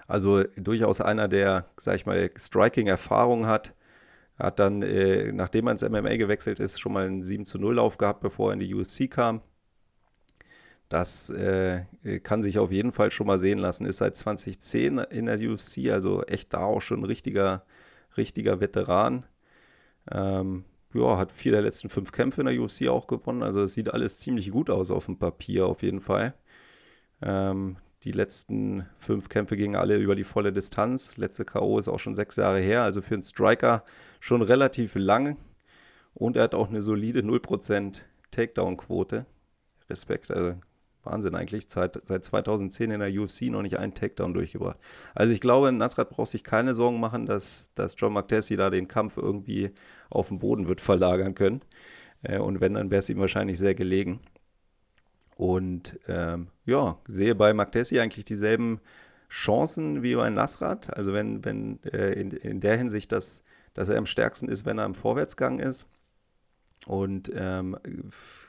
Also 0.08 0.44
durchaus 0.56 1.00
einer, 1.00 1.28
der, 1.28 1.66
sag 1.76 1.96
ich 1.96 2.06
mal, 2.06 2.30
Striking-Erfahrung 2.36 3.46
hat. 3.46 3.74
Hat 4.38 4.58
dann, 4.58 4.82
äh, 4.82 5.32
nachdem 5.32 5.66
er 5.66 5.72
ins 5.72 5.88
MMA 5.88 6.16
gewechselt 6.16 6.60
ist, 6.60 6.78
schon 6.78 6.92
mal 6.92 7.06
einen 7.06 7.22
7 7.22 7.44
zu 7.44 7.58
0 7.58 7.76
Lauf 7.76 7.96
gehabt, 7.96 8.20
bevor 8.20 8.50
er 8.50 8.54
in 8.54 8.60
die 8.60 8.74
UFC 8.74 9.10
kam. 9.10 9.40
Das 10.88 11.30
äh, 11.30 11.84
kann 12.22 12.42
sich 12.42 12.58
auf 12.58 12.70
jeden 12.70 12.92
Fall 12.92 13.10
schon 13.10 13.26
mal 13.26 13.38
sehen 13.38 13.58
lassen. 13.58 13.86
Ist 13.86 13.98
seit 13.98 14.16
2010 14.16 14.98
in 14.98 15.26
der 15.26 15.38
UFC, 15.40 15.90
also 15.90 16.22
echt 16.24 16.54
da 16.54 16.60
auch 16.60 16.80
schon 16.80 17.00
ein 17.00 17.04
richtiger, 17.04 17.64
richtiger 18.16 18.60
Veteran. 18.60 19.26
Ähm, 20.10 20.64
ja, 20.94 21.18
hat 21.18 21.32
vier 21.32 21.52
der 21.52 21.62
letzten 21.62 21.88
fünf 21.88 22.12
Kämpfe 22.12 22.40
in 22.42 22.46
der 22.46 22.60
UFC 22.60 22.88
auch 22.88 23.06
gewonnen. 23.06 23.42
Also 23.42 23.60
es 23.62 23.74
sieht 23.74 23.92
alles 23.92 24.20
ziemlich 24.20 24.50
gut 24.50 24.70
aus 24.70 24.90
auf 24.90 25.06
dem 25.06 25.18
Papier 25.18 25.66
auf 25.66 25.82
jeden 25.82 26.00
Fall. 26.00 26.34
Ähm, 27.22 27.76
die 28.04 28.12
letzten 28.12 28.86
fünf 28.98 29.28
Kämpfe 29.28 29.56
gingen 29.56 29.74
alle 29.74 29.96
über 29.96 30.14
die 30.14 30.24
volle 30.24 30.52
Distanz. 30.52 31.16
Letzte 31.16 31.44
K.O. 31.44 31.78
ist 31.78 31.88
auch 31.88 31.98
schon 31.98 32.14
sechs 32.14 32.36
Jahre 32.36 32.60
her. 32.60 32.84
Also 32.84 33.02
für 33.02 33.14
einen 33.14 33.22
Striker 33.24 33.84
schon 34.20 34.42
relativ 34.42 34.94
lang. 34.94 35.36
Und 36.14 36.36
er 36.36 36.44
hat 36.44 36.54
auch 36.54 36.68
eine 36.68 36.82
solide 36.82 37.20
0% 37.20 38.00
Takedown-Quote. 38.30 39.26
Respekt. 39.90 40.30
Also 40.30 40.54
Wahnsinn 41.06 41.34
eigentlich, 41.34 41.64
seit, 41.68 42.00
seit 42.04 42.24
2010 42.24 42.90
in 42.90 43.00
der 43.00 43.10
UFC 43.10 43.42
noch 43.42 43.62
nicht 43.62 43.78
einen 43.78 43.94
Takedown 43.94 44.34
durchgebracht. 44.34 44.78
Also 45.14 45.32
ich 45.32 45.40
glaube, 45.40 45.72
Nasrat 45.72 46.10
braucht 46.10 46.30
sich 46.30 46.44
keine 46.44 46.74
Sorgen 46.74 47.00
machen, 47.00 47.26
dass, 47.26 47.72
dass 47.74 47.94
John 47.96 48.12
McTessie 48.12 48.56
da 48.56 48.70
den 48.70 48.88
Kampf 48.88 49.16
irgendwie 49.16 49.72
auf 50.10 50.28
den 50.28 50.38
Boden 50.38 50.68
wird 50.68 50.80
verlagern 50.80 51.34
können. 51.34 51.62
Äh, 52.22 52.38
und 52.38 52.60
wenn, 52.60 52.74
dann 52.74 52.90
wäre 52.90 53.00
es 53.00 53.08
ihm 53.08 53.18
wahrscheinlich 53.18 53.58
sehr 53.58 53.74
gelegen. 53.74 54.20
Und 55.36 55.98
ähm, 56.08 56.48
ja, 56.64 56.98
sehe 57.06 57.34
bei 57.34 57.52
McTessie 57.52 58.00
eigentlich 58.00 58.24
dieselben 58.24 58.80
Chancen 59.28 60.02
wie 60.02 60.14
bei 60.14 60.30
Nasrat. 60.30 60.96
Also 60.96 61.12
wenn, 61.12 61.44
wenn 61.44 61.82
äh, 61.84 62.12
in, 62.12 62.30
in 62.30 62.60
der 62.60 62.76
Hinsicht, 62.76 63.12
dass, 63.12 63.42
dass 63.74 63.88
er 63.88 63.98
am 63.98 64.06
stärksten 64.06 64.48
ist, 64.48 64.64
wenn 64.66 64.78
er 64.78 64.86
im 64.86 64.94
Vorwärtsgang 64.94 65.58
ist 65.58 65.86
und 66.84 67.30
ähm, 67.34 67.76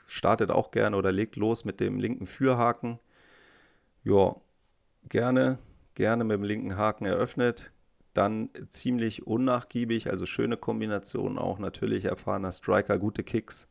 startet 0.06 0.50
auch 0.50 0.70
gerne 0.70 0.96
oder 0.96 1.12
legt 1.12 1.36
los 1.36 1.64
mit 1.64 1.80
dem 1.80 1.98
linken 1.98 2.26
Führhaken. 2.26 2.98
Ja, 4.04 4.36
gerne, 5.08 5.58
gerne 5.94 6.24
mit 6.24 6.34
dem 6.34 6.44
linken 6.44 6.76
Haken 6.76 7.06
eröffnet. 7.06 7.72
Dann 8.14 8.50
ziemlich 8.68 9.26
unnachgiebig, 9.26 10.10
also 10.10 10.26
schöne 10.26 10.56
Kombination 10.56 11.38
auch 11.38 11.58
natürlich 11.58 12.04
erfahrener 12.04 12.52
Striker, 12.52 12.98
gute 12.98 13.22
Kicks. 13.22 13.68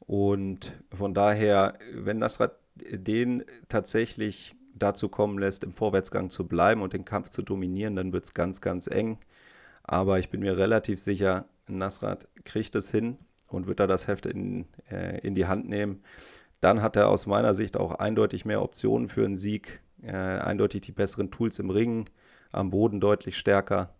Und 0.00 0.80
von 0.92 1.14
daher, 1.14 1.78
wenn 1.92 2.20
das 2.20 2.40
Rad 2.40 2.56
den 2.76 3.44
tatsächlich 3.68 4.56
dazu 4.74 5.08
kommen 5.08 5.38
lässt, 5.38 5.62
im 5.62 5.72
Vorwärtsgang 5.72 6.30
zu 6.30 6.46
bleiben 6.46 6.82
und 6.82 6.92
den 6.92 7.04
Kampf 7.04 7.28
zu 7.28 7.42
dominieren, 7.42 7.94
dann 7.94 8.12
wird 8.12 8.24
es 8.24 8.34
ganz, 8.34 8.60
ganz 8.60 8.88
eng. 8.88 9.18
Aber 9.84 10.18
ich 10.18 10.30
bin 10.30 10.40
mir 10.40 10.58
relativ 10.58 10.98
sicher, 10.98 11.46
Nasrat 11.68 12.26
kriegt 12.44 12.74
es 12.74 12.90
hin 12.90 13.18
und 13.54 13.66
wird 13.66 13.80
da 13.80 13.86
das 13.86 14.08
Heft 14.08 14.26
in, 14.26 14.66
äh, 14.90 15.18
in 15.20 15.34
die 15.34 15.46
Hand 15.46 15.68
nehmen. 15.68 16.02
Dann 16.60 16.82
hat 16.82 16.96
er 16.96 17.08
aus 17.08 17.26
meiner 17.26 17.54
Sicht 17.54 17.76
auch 17.76 17.92
eindeutig 17.92 18.44
mehr 18.44 18.62
Optionen 18.62 19.08
für 19.08 19.24
einen 19.24 19.36
Sieg, 19.36 19.82
äh, 20.02 20.12
eindeutig 20.12 20.82
die 20.82 20.92
besseren 20.92 21.30
Tools 21.30 21.58
im 21.58 21.70
Ring, 21.70 22.08
am 22.52 22.70
Boden 22.70 23.00
deutlich 23.00 23.36
stärker. 23.36 23.94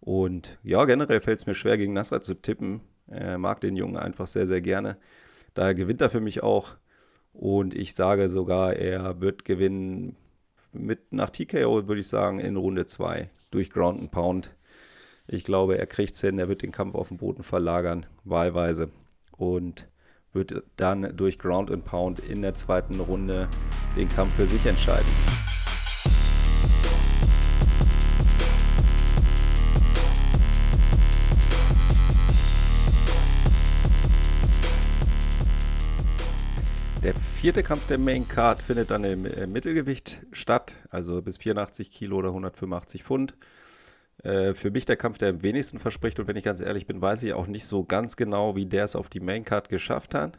Und 0.00 0.58
ja, 0.62 0.84
generell 0.84 1.20
fällt 1.20 1.40
es 1.40 1.46
mir 1.46 1.54
schwer, 1.54 1.78
gegen 1.78 1.92
Nasrat 1.92 2.24
zu 2.24 2.34
tippen. 2.34 2.80
Er 3.08 3.38
mag 3.38 3.60
den 3.60 3.76
Jungen 3.76 3.96
einfach 3.96 4.26
sehr, 4.26 4.46
sehr 4.46 4.60
gerne. 4.60 4.96
Daher 5.54 5.74
gewinnt 5.74 6.00
er 6.00 6.10
für 6.10 6.20
mich 6.20 6.42
auch. 6.42 6.76
Und 7.32 7.74
ich 7.74 7.94
sage 7.94 8.28
sogar, 8.28 8.74
er 8.74 9.20
wird 9.20 9.44
gewinnen 9.44 10.16
mit 10.72 11.12
nach 11.12 11.30
TKO, 11.30 11.88
würde 11.88 12.00
ich 12.00 12.08
sagen, 12.08 12.38
in 12.38 12.56
Runde 12.56 12.86
2 12.86 13.30
durch 13.50 13.70
Ground 13.70 14.00
and 14.00 14.10
Pound. 14.10 14.55
Ich 15.28 15.42
glaube, 15.42 15.76
er 15.76 15.86
kriegt 15.86 16.14
es 16.14 16.20
hin, 16.20 16.38
er 16.38 16.48
wird 16.48 16.62
den 16.62 16.70
Kampf 16.70 16.94
auf 16.94 17.08
den 17.08 17.16
Boden 17.16 17.42
verlagern, 17.42 18.06
wahlweise. 18.22 18.90
Und 19.36 19.88
wird 20.32 20.62
dann 20.76 21.16
durch 21.16 21.38
Ground 21.40 21.70
and 21.72 21.84
Pound 21.84 22.20
in 22.20 22.42
der 22.42 22.54
zweiten 22.54 23.00
Runde 23.00 23.48
den 23.96 24.08
Kampf 24.08 24.36
für 24.36 24.46
sich 24.46 24.64
entscheiden. 24.66 25.08
Der 37.02 37.14
vierte 37.14 37.64
Kampf 37.64 37.88
der 37.88 37.98
Main 37.98 38.28
Card 38.28 38.62
findet 38.62 38.90
dann 38.90 39.02
im 39.02 39.22
Mittelgewicht 39.50 40.20
statt, 40.30 40.76
also 40.90 41.20
bis 41.20 41.38
84 41.38 41.90
Kilo 41.90 42.18
oder 42.18 42.28
185 42.28 43.02
Pfund. 43.02 43.34
Äh, 44.22 44.54
für 44.54 44.70
mich 44.70 44.86
der 44.86 44.96
Kampf, 44.96 45.18
der 45.18 45.30
am 45.30 45.42
wenigsten 45.42 45.78
verspricht. 45.78 46.18
Und 46.18 46.28
wenn 46.28 46.36
ich 46.36 46.44
ganz 46.44 46.60
ehrlich 46.60 46.86
bin, 46.86 47.00
weiß 47.00 47.22
ich 47.22 47.34
auch 47.34 47.46
nicht 47.46 47.66
so 47.66 47.84
ganz 47.84 48.16
genau, 48.16 48.56
wie 48.56 48.66
der 48.66 48.84
es 48.84 48.96
auf 48.96 49.08
die 49.08 49.20
Maincard 49.20 49.68
geschafft 49.68 50.14
hat. 50.14 50.38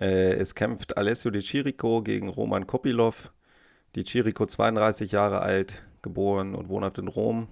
Äh, 0.00 0.34
es 0.34 0.54
kämpft 0.54 0.96
Alessio 0.96 1.30
Di 1.30 1.40
Chirico 1.40 2.02
gegen 2.02 2.28
Roman 2.28 2.66
Kopilov. 2.66 3.32
Di 3.94 4.04
Chirico 4.04 4.46
32 4.46 5.12
Jahre 5.12 5.40
alt, 5.40 5.84
geboren 6.00 6.54
und 6.54 6.68
wohnhaft 6.68 6.98
in 6.98 7.08
Rom. 7.08 7.48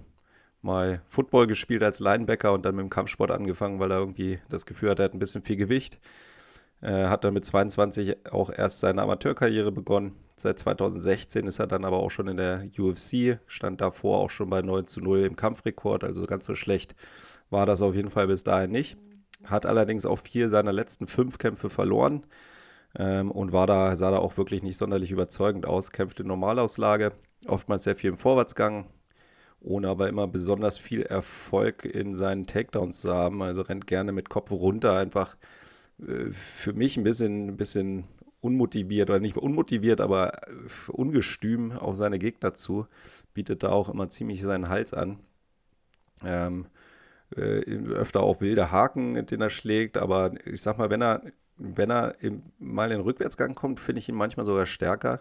Mal 0.63 1.01
Football 1.07 1.47
gespielt 1.47 1.83
als 1.83 1.99
Linebacker 1.99 2.53
und 2.53 2.65
dann 2.65 2.75
mit 2.75 2.83
dem 2.83 2.89
Kampfsport 2.89 3.31
angefangen, 3.31 3.79
weil 3.79 3.91
er 3.91 3.97
irgendwie 3.97 4.39
das 4.49 4.65
Gefühl 4.65 4.91
hat, 4.91 4.99
er 4.99 5.05
hat 5.05 5.13
ein 5.13 5.19
bisschen 5.19 5.41
viel 5.43 5.55
Gewicht. 5.55 5.99
Äh, 6.81 7.05
hat 7.05 7.23
dann 7.23 7.33
mit 7.33 7.45
22 7.45 8.31
auch 8.31 8.51
erst 8.51 8.79
seine 8.79 9.01
Amateurkarriere 9.01 9.71
begonnen. 9.71 10.13
Seit 10.35 10.57
2016 10.59 11.45
ist 11.45 11.59
er 11.59 11.67
dann 11.67 11.85
aber 11.85 11.97
auch 11.97 12.09
schon 12.09 12.27
in 12.27 12.37
der 12.37 12.67
UFC, 12.79 13.39
stand 13.45 13.81
davor 13.81 14.17
auch 14.19 14.31
schon 14.31 14.49
bei 14.49 14.61
9 14.61 14.87
zu 14.87 14.99
0 14.99 15.25
im 15.25 15.35
Kampfrekord, 15.35 16.03
also 16.03 16.25
ganz 16.25 16.45
so 16.45 16.55
schlecht 16.55 16.95
war 17.51 17.65
das 17.67 17.83
auf 17.83 17.93
jeden 17.93 18.09
Fall 18.09 18.27
bis 18.27 18.43
dahin 18.43 18.71
nicht. 18.71 18.97
Hat 19.43 19.65
allerdings 19.67 20.05
auch 20.05 20.19
vier 20.19 20.49
seiner 20.49 20.73
letzten 20.73 21.05
fünf 21.05 21.37
Kämpfe 21.37 21.69
verloren 21.69 22.25
ähm, 22.97 23.29
und 23.29 23.51
war 23.51 23.67
da, 23.67 23.95
sah 23.95 24.11
da 24.11 24.17
auch 24.17 24.37
wirklich 24.37 24.63
nicht 24.63 24.77
sonderlich 24.77 25.11
überzeugend 25.11 25.67
aus. 25.67 25.91
Kämpfte 25.91 26.23
in 26.23 26.29
Normalauslage, 26.29 27.11
oftmals 27.47 27.83
sehr 27.83 27.95
viel 27.95 28.11
im 28.11 28.17
Vorwärtsgang, 28.17 28.87
ohne 29.59 29.89
aber 29.89 30.09
immer 30.09 30.27
besonders 30.27 30.77
viel 30.77 31.03
Erfolg 31.03 31.85
in 31.85 32.15
seinen 32.15 32.47
Takedowns 32.47 33.01
zu 33.01 33.13
haben. 33.13 33.43
Also 33.43 33.61
rennt 33.61 33.85
gerne 33.87 34.11
mit 34.11 34.29
Kopf 34.29 34.51
runter, 34.51 34.97
einfach 34.97 35.35
für 36.31 36.73
mich 36.73 36.97
ein 36.97 37.03
bisschen, 37.03 37.49
ein 37.49 37.57
bisschen 37.57 38.05
unmotiviert 38.41 39.09
oder 39.09 39.19
nicht 39.19 39.37
unmotiviert, 39.37 40.01
aber 40.01 40.33
ungestüm 40.87 41.71
auf 41.73 41.95
seine 41.95 42.19
Gegner 42.19 42.53
zu, 42.53 42.87
bietet 43.33 43.63
da 43.63 43.69
auch 43.69 43.89
immer 43.89 44.09
ziemlich 44.09 44.41
seinen 44.41 44.69
Hals 44.69 44.93
an. 44.93 45.19
Ähm, 46.25 46.65
äh, 47.35 47.61
öfter 47.93 48.21
auch 48.21 48.41
wilde 48.41 48.71
Haken, 48.71 49.25
den 49.25 49.41
er 49.41 49.49
schlägt, 49.49 49.97
aber 49.97 50.33
ich 50.45 50.61
sag 50.61 50.77
mal, 50.77 50.89
wenn 50.89 51.01
er, 51.01 51.21
wenn 51.57 51.91
er 51.91 52.15
im, 52.21 52.43
mal 52.59 52.91
in 52.91 52.97
den 52.97 53.01
Rückwärtsgang 53.01 53.55
kommt, 53.55 53.79
finde 53.79 53.99
ich 53.99 54.09
ihn 54.09 54.15
manchmal 54.15 54.45
sogar 54.45 54.65
stärker. 54.65 55.19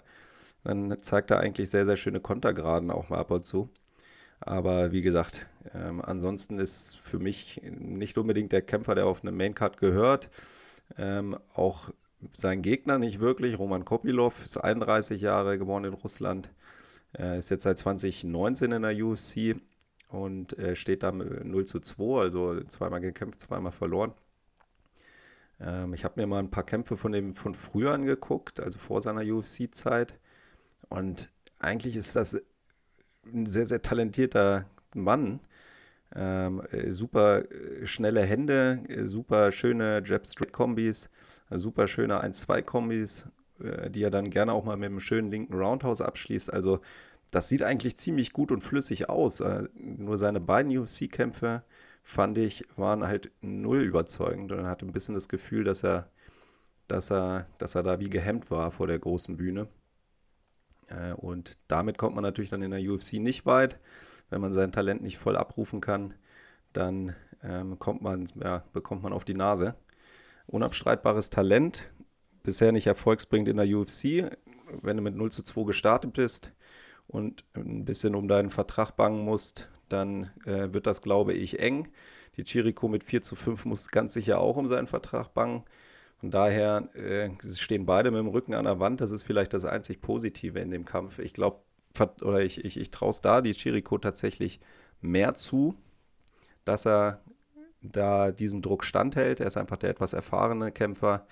Dann 0.64 0.96
zeigt 1.02 1.30
er 1.30 1.40
eigentlich 1.40 1.70
sehr, 1.70 1.86
sehr 1.86 1.96
schöne 1.96 2.20
Kontergraden 2.20 2.90
auch 2.90 3.08
mal 3.10 3.18
ab 3.18 3.30
und 3.30 3.46
zu. 3.46 3.70
Aber 4.40 4.92
wie 4.92 5.02
gesagt, 5.02 5.46
ähm, 5.74 6.02
ansonsten 6.02 6.58
ist 6.58 6.96
für 6.98 7.18
mich 7.18 7.60
nicht 7.62 8.18
unbedingt 8.18 8.52
der 8.52 8.62
Kämpfer, 8.62 8.94
der 8.94 9.06
auf 9.06 9.22
eine 9.22 9.32
Maincard 9.32 9.78
gehört. 9.78 10.30
Ähm, 10.98 11.38
auch 11.54 11.90
sein 12.32 12.62
Gegner 12.62 12.98
nicht 12.98 13.20
wirklich. 13.20 13.58
Roman 13.58 13.84
Kopilov 13.84 14.44
ist 14.44 14.56
31 14.58 15.20
Jahre 15.20 15.58
geboren 15.58 15.84
in 15.84 15.94
Russland. 15.94 16.50
Er 17.12 17.36
ist 17.36 17.50
jetzt 17.50 17.64
seit 17.64 17.78
2019 17.78 18.72
in 18.72 18.82
der 18.82 19.04
UFC 19.04 19.60
und 20.08 20.58
äh, 20.58 20.76
steht 20.76 21.02
da 21.02 21.12
0 21.12 21.64
zu 21.66 21.80
2, 21.80 22.20
also 22.20 22.60
zweimal 22.64 23.00
gekämpft, 23.00 23.40
zweimal 23.40 23.72
verloren. 23.72 24.12
Ähm, 25.60 25.94
ich 25.94 26.04
habe 26.04 26.20
mir 26.20 26.26
mal 26.26 26.38
ein 26.38 26.50
paar 26.50 26.64
Kämpfe 26.64 26.96
von 26.96 27.12
dem 27.12 27.34
von 27.34 27.54
früher 27.54 27.92
angeguckt, 27.92 28.60
also 28.60 28.78
vor 28.78 29.00
seiner 29.00 29.22
UFC-Zeit. 29.22 30.14
Und 30.88 31.30
eigentlich 31.58 31.96
ist 31.96 32.16
das 32.16 32.40
ein 33.26 33.46
sehr, 33.46 33.66
sehr 33.66 33.82
talentierter 33.82 34.66
Mann. 34.94 35.40
Ähm, 36.14 36.62
äh, 36.72 36.90
super 36.90 37.44
äh, 37.50 37.86
schnelle 37.86 38.22
Hände, 38.22 38.82
äh, 38.88 39.04
super 39.04 39.52
schöne 39.52 40.02
Jab-Straight-Kombis, 40.04 41.08
super 41.50 41.86
schöne 41.86 42.22
1-2-Kombis, 42.24 43.28
äh, 43.62 43.90
die 43.90 44.02
er 44.02 44.10
dann 44.10 44.30
gerne 44.30 44.52
auch 44.52 44.64
mal 44.64 44.76
mit 44.76 44.90
einem 44.90 45.00
schönen 45.00 45.30
linken 45.30 45.54
Roundhouse 45.54 46.00
abschließt. 46.00 46.52
Also 46.52 46.80
das 47.30 47.48
sieht 47.48 47.62
eigentlich 47.62 47.96
ziemlich 47.96 48.32
gut 48.32 48.50
und 48.50 48.60
flüssig 48.60 49.08
aus. 49.08 49.40
Äh, 49.40 49.68
nur 49.74 50.18
seine 50.18 50.40
beiden 50.40 50.76
UFC-Kämpfe 50.76 51.62
fand 52.02 52.38
ich, 52.38 52.64
waren 52.76 53.06
halt 53.06 53.30
null 53.40 53.82
überzeugend 53.82 54.50
und 54.52 54.58
er 54.58 54.68
hatte 54.68 54.86
ein 54.86 54.92
bisschen 54.92 55.14
das 55.14 55.28
Gefühl, 55.28 55.64
dass 55.64 55.84
er, 55.84 56.10
dass 56.88 57.10
er, 57.10 57.46
dass 57.58 57.74
er 57.76 57.82
da 57.82 58.00
wie 58.00 58.10
gehemmt 58.10 58.50
war 58.50 58.72
vor 58.72 58.86
der 58.88 58.98
großen 58.98 59.36
Bühne. 59.36 59.68
Äh, 60.88 61.12
und 61.12 61.58
damit 61.68 61.98
kommt 61.98 62.14
man 62.14 62.24
natürlich 62.24 62.50
dann 62.50 62.62
in 62.62 62.72
der 62.72 62.80
UFC 62.80 63.14
nicht 63.14 63.46
weit. 63.46 63.78
Wenn 64.30 64.40
man 64.40 64.52
sein 64.52 64.72
Talent 64.72 65.02
nicht 65.02 65.18
voll 65.18 65.36
abrufen 65.36 65.80
kann, 65.80 66.14
dann 66.72 67.14
ähm, 67.42 67.78
kommt 67.78 68.02
man, 68.02 68.28
ja, 68.42 68.64
bekommt 68.72 69.02
man 69.02 69.12
auf 69.12 69.24
die 69.24 69.34
Nase. 69.34 69.74
Unabstreitbares 70.46 71.30
Talent, 71.30 71.90
bisher 72.42 72.72
nicht 72.72 72.86
erfolgsbringend 72.86 73.48
in 73.48 73.56
der 73.56 73.66
UFC. 73.66 74.30
Wenn 74.82 74.96
du 74.96 75.02
mit 75.02 75.16
0 75.16 75.30
zu 75.30 75.42
2 75.42 75.64
gestartet 75.64 76.12
bist 76.12 76.52
und 77.08 77.44
ein 77.54 77.84
bisschen 77.84 78.14
um 78.14 78.28
deinen 78.28 78.50
Vertrag 78.50 78.92
bangen 78.92 79.24
musst, 79.24 79.68
dann 79.88 80.30
äh, 80.44 80.72
wird 80.72 80.86
das, 80.86 81.02
glaube 81.02 81.32
ich, 81.32 81.58
eng. 81.58 81.88
Die 82.36 82.44
Chirico 82.44 82.88
mit 82.88 83.04
4 83.04 83.22
zu 83.22 83.34
5 83.34 83.64
muss 83.64 83.88
ganz 83.88 84.14
sicher 84.14 84.40
auch 84.40 84.56
um 84.56 84.68
seinen 84.68 84.86
Vertrag 84.86 85.34
bangen. 85.34 85.64
Von 86.20 86.30
daher 86.30 86.88
äh, 86.94 87.30
stehen 87.56 87.86
beide 87.86 88.10
mit 88.10 88.20
dem 88.20 88.28
Rücken 88.28 88.54
an 88.54 88.66
der 88.66 88.78
Wand. 88.78 89.00
Das 89.00 89.10
ist 89.10 89.22
vielleicht 89.22 89.54
das 89.54 89.64
einzig 89.64 90.00
Positive 90.00 90.58
in 90.60 90.70
dem 90.70 90.84
Kampf. 90.84 91.18
Ich 91.18 91.32
glaube, 91.32 91.62
oder 92.22 92.40
ich, 92.42 92.64
ich, 92.64 92.78
ich 92.78 92.90
traue 92.90 93.10
es 93.10 93.20
da 93.20 93.40
die 93.40 93.52
Chirico 93.52 93.98
tatsächlich 93.98 94.60
mehr 95.00 95.34
zu, 95.34 95.74
dass 96.64 96.86
er 96.86 97.20
da 97.82 98.30
diesem 98.30 98.62
Druck 98.62 98.84
standhält. 98.84 99.40
Er 99.40 99.46
ist 99.46 99.56
einfach 99.56 99.76
der 99.76 99.90
etwas 99.90 100.12
erfahrene 100.12 100.72
Kämpfer. 100.72 101.26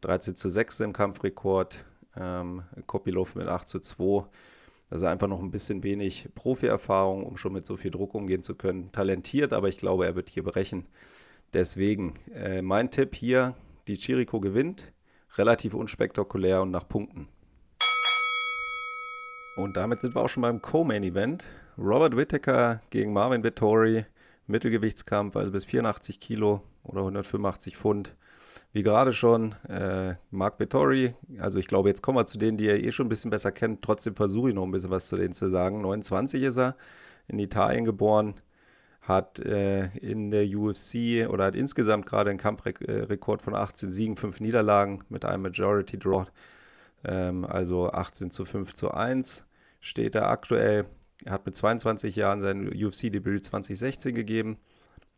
13 0.00 0.34
zu 0.34 0.48
6 0.48 0.80
im 0.80 0.92
Kampfrekord. 0.92 1.84
Ähm, 2.16 2.62
Kopilov 2.86 3.34
mit 3.34 3.46
8 3.46 3.68
zu 3.68 3.80
2. 3.80 4.26
Also 4.90 5.06
einfach 5.06 5.28
noch 5.28 5.40
ein 5.40 5.50
bisschen 5.50 5.82
wenig 5.82 6.28
Profi-Erfahrung, 6.34 7.24
um 7.24 7.36
schon 7.38 7.54
mit 7.54 7.64
so 7.64 7.76
viel 7.76 7.90
Druck 7.90 8.14
umgehen 8.14 8.42
zu 8.42 8.54
können. 8.54 8.92
Talentiert, 8.92 9.52
aber 9.54 9.68
ich 9.68 9.78
glaube, 9.78 10.04
er 10.04 10.16
wird 10.16 10.28
hier 10.28 10.42
brechen. 10.42 10.86
Deswegen 11.54 12.14
äh, 12.34 12.60
mein 12.60 12.90
Tipp 12.90 13.14
hier, 13.14 13.54
die 13.86 13.96
Chirico 13.96 14.40
gewinnt, 14.40 14.92
relativ 15.36 15.74
unspektakulär 15.74 16.62
und 16.62 16.70
nach 16.70 16.86
Punkten. 16.88 17.28
Und 19.56 19.76
damit 19.76 20.00
sind 20.00 20.14
wir 20.14 20.22
auch 20.22 20.28
schon 20.28 20.42
beim 20.42 20.62
Co-Main-Event. 20.62 21.44
Robert 21.76 22.16
Whittaker 22.16 22.80
gegen 22.90 23.12
Marvin 23.12 23.44
Vittori. 23.44 24.06
Mittelgewichtskampf, 24.46 25.36
also 25.36 25.52
bis 25.52 25.64
84 25.64 26.20
Kilo 26.20 26.62
oder 26.84 27.00
185 27.00 27.76
Pfund. 27.76 28.14
Wie 28.72 28.82
gerade 28.82 29.12
schon, 29.12 29.54
äh, 29.68 30.14
Mark 30.30 30.58
Vittori, 30.58 31.14
also 31.38 31.58
ich 31.58 31.68
glaube, 31.68 31.88
jetzt 31.88 32.02
kommen 32.02 32.18
wir 32.18 32.26
zu 32.26 32.38
denen, 32.38 32.56
die 32.56 32.64
ihr 32.64 32.82
eh 32.82 32.92
schon 32.92 33.06
ein 33.06 33.08
bisschen 33.08 33.30
besser 33.30 33.52
kennt. 33.52 33.82
Trotzdem 33.82 34.14
versuche 34.14 34.48
ich 34.48 34.54
noch 34.54 34.64
ein 34.64 34.70
bisschen 34.70 34.90
was 34.90 35.08
zu 35.08 35.16
denen 35.16 35.32
zu 35.32 35.50
sagen. 35.50 35.82
29 35.82 36.42
ist 36.42 36.58
er, 36.58 36.76
in 37.28 37.38
Italien 37.38 37.84
geboren, 37.84 38.34
hat 39.02 39.38
äh, 39.40 39.86
in 39.98 40.30
der 40.30 40.46
UFC 40.46 41.28
oder 41.28 41.44
hat 41.44 41.56
insgesamt 41.56 42.06
gerade 42.06 42.30
einen 42.30 42.38
Kampfrekord 42.38 43.42
von 43.42 43.54
18 43.54 43.90
Siegen, 43.90 44.16
5 44.16 44.40
Niederlagen 44.40 45.04
mit 45.08 45.24
einem 45.24 45.42
Majority 45.42 45.98
Draw. 45.98 46.26
Ähm, 47.04 47.44
also 47.44 47.90
18 47.90 48.30
zu 48.30 48.44
5 48.44 48.74
zu 48.74 48.92
1 48.92 49.46
steht 49.80 50.14
er 50.14 50.28
aktuell. 50.28 50.86
Er 51.24 51.32
hat 51.32 51.46
mit 51.46 51.56
22 51.56 52.16
Jahren 52.16 52.40
sein 52.40 52.68
UFC-Debüt 52.68 53.44
2016 53.44 54.14
gegeben 54.14 54.58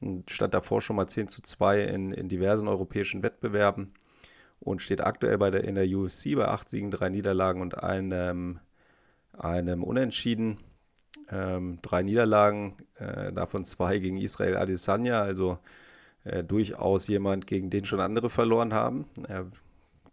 und 0.01 0.31
stand 0.31 0.55
davor 0.55 0.81
schon 0.81 0.97
mal 0.97 1.07
10 1.07 1.29
zu 1.29 1.43
2 1.43 1.83
in, 1.83 2.13
in 2.13 2.29
diversen 2.29 2.69
europäischen 2.69 3.23
Wettbewerben 3.23 3.95
und 4.61 4.83
steht 4.83 5.03
aktuell 5.03 5.39
bei 5.39 5.51
der, 5.51 5.65
in 5.65 5.75
der 5.75 5.87
UFC 5.87 6.35
bei 6.37 6.49
8 6.49 6.69
Siegen, 6.69 6.91
3 6.91 7.11
Niederlagen 7.11 7.61
und 7.61 7.83
einem, 7.83 8.61
einem 9.33 9.83
Unentschieden 9.83 10.59
ähm, 11.31 11.79
drei 11.83 12.03
Niederlagen, 12.03 12.75
äh, 12.97 13.33
davon 13.33 13.65
zwei 13.65 13.99
gegen 13.99 14.19
Israel 14.19 14.57
Adesanya, 14.57 15.23
also 15.23 15.59
äh, 16.25 16.45
durchaus 16.45 17.09
jemand, 17.09 17.47
gegen 17.47 17.71
den 17.71 17.85
schon 17.85 18.01
andere 18.01 18.31
verloren 18.31 18.75
haben. 18.75 19.07
Er 19.29 19.47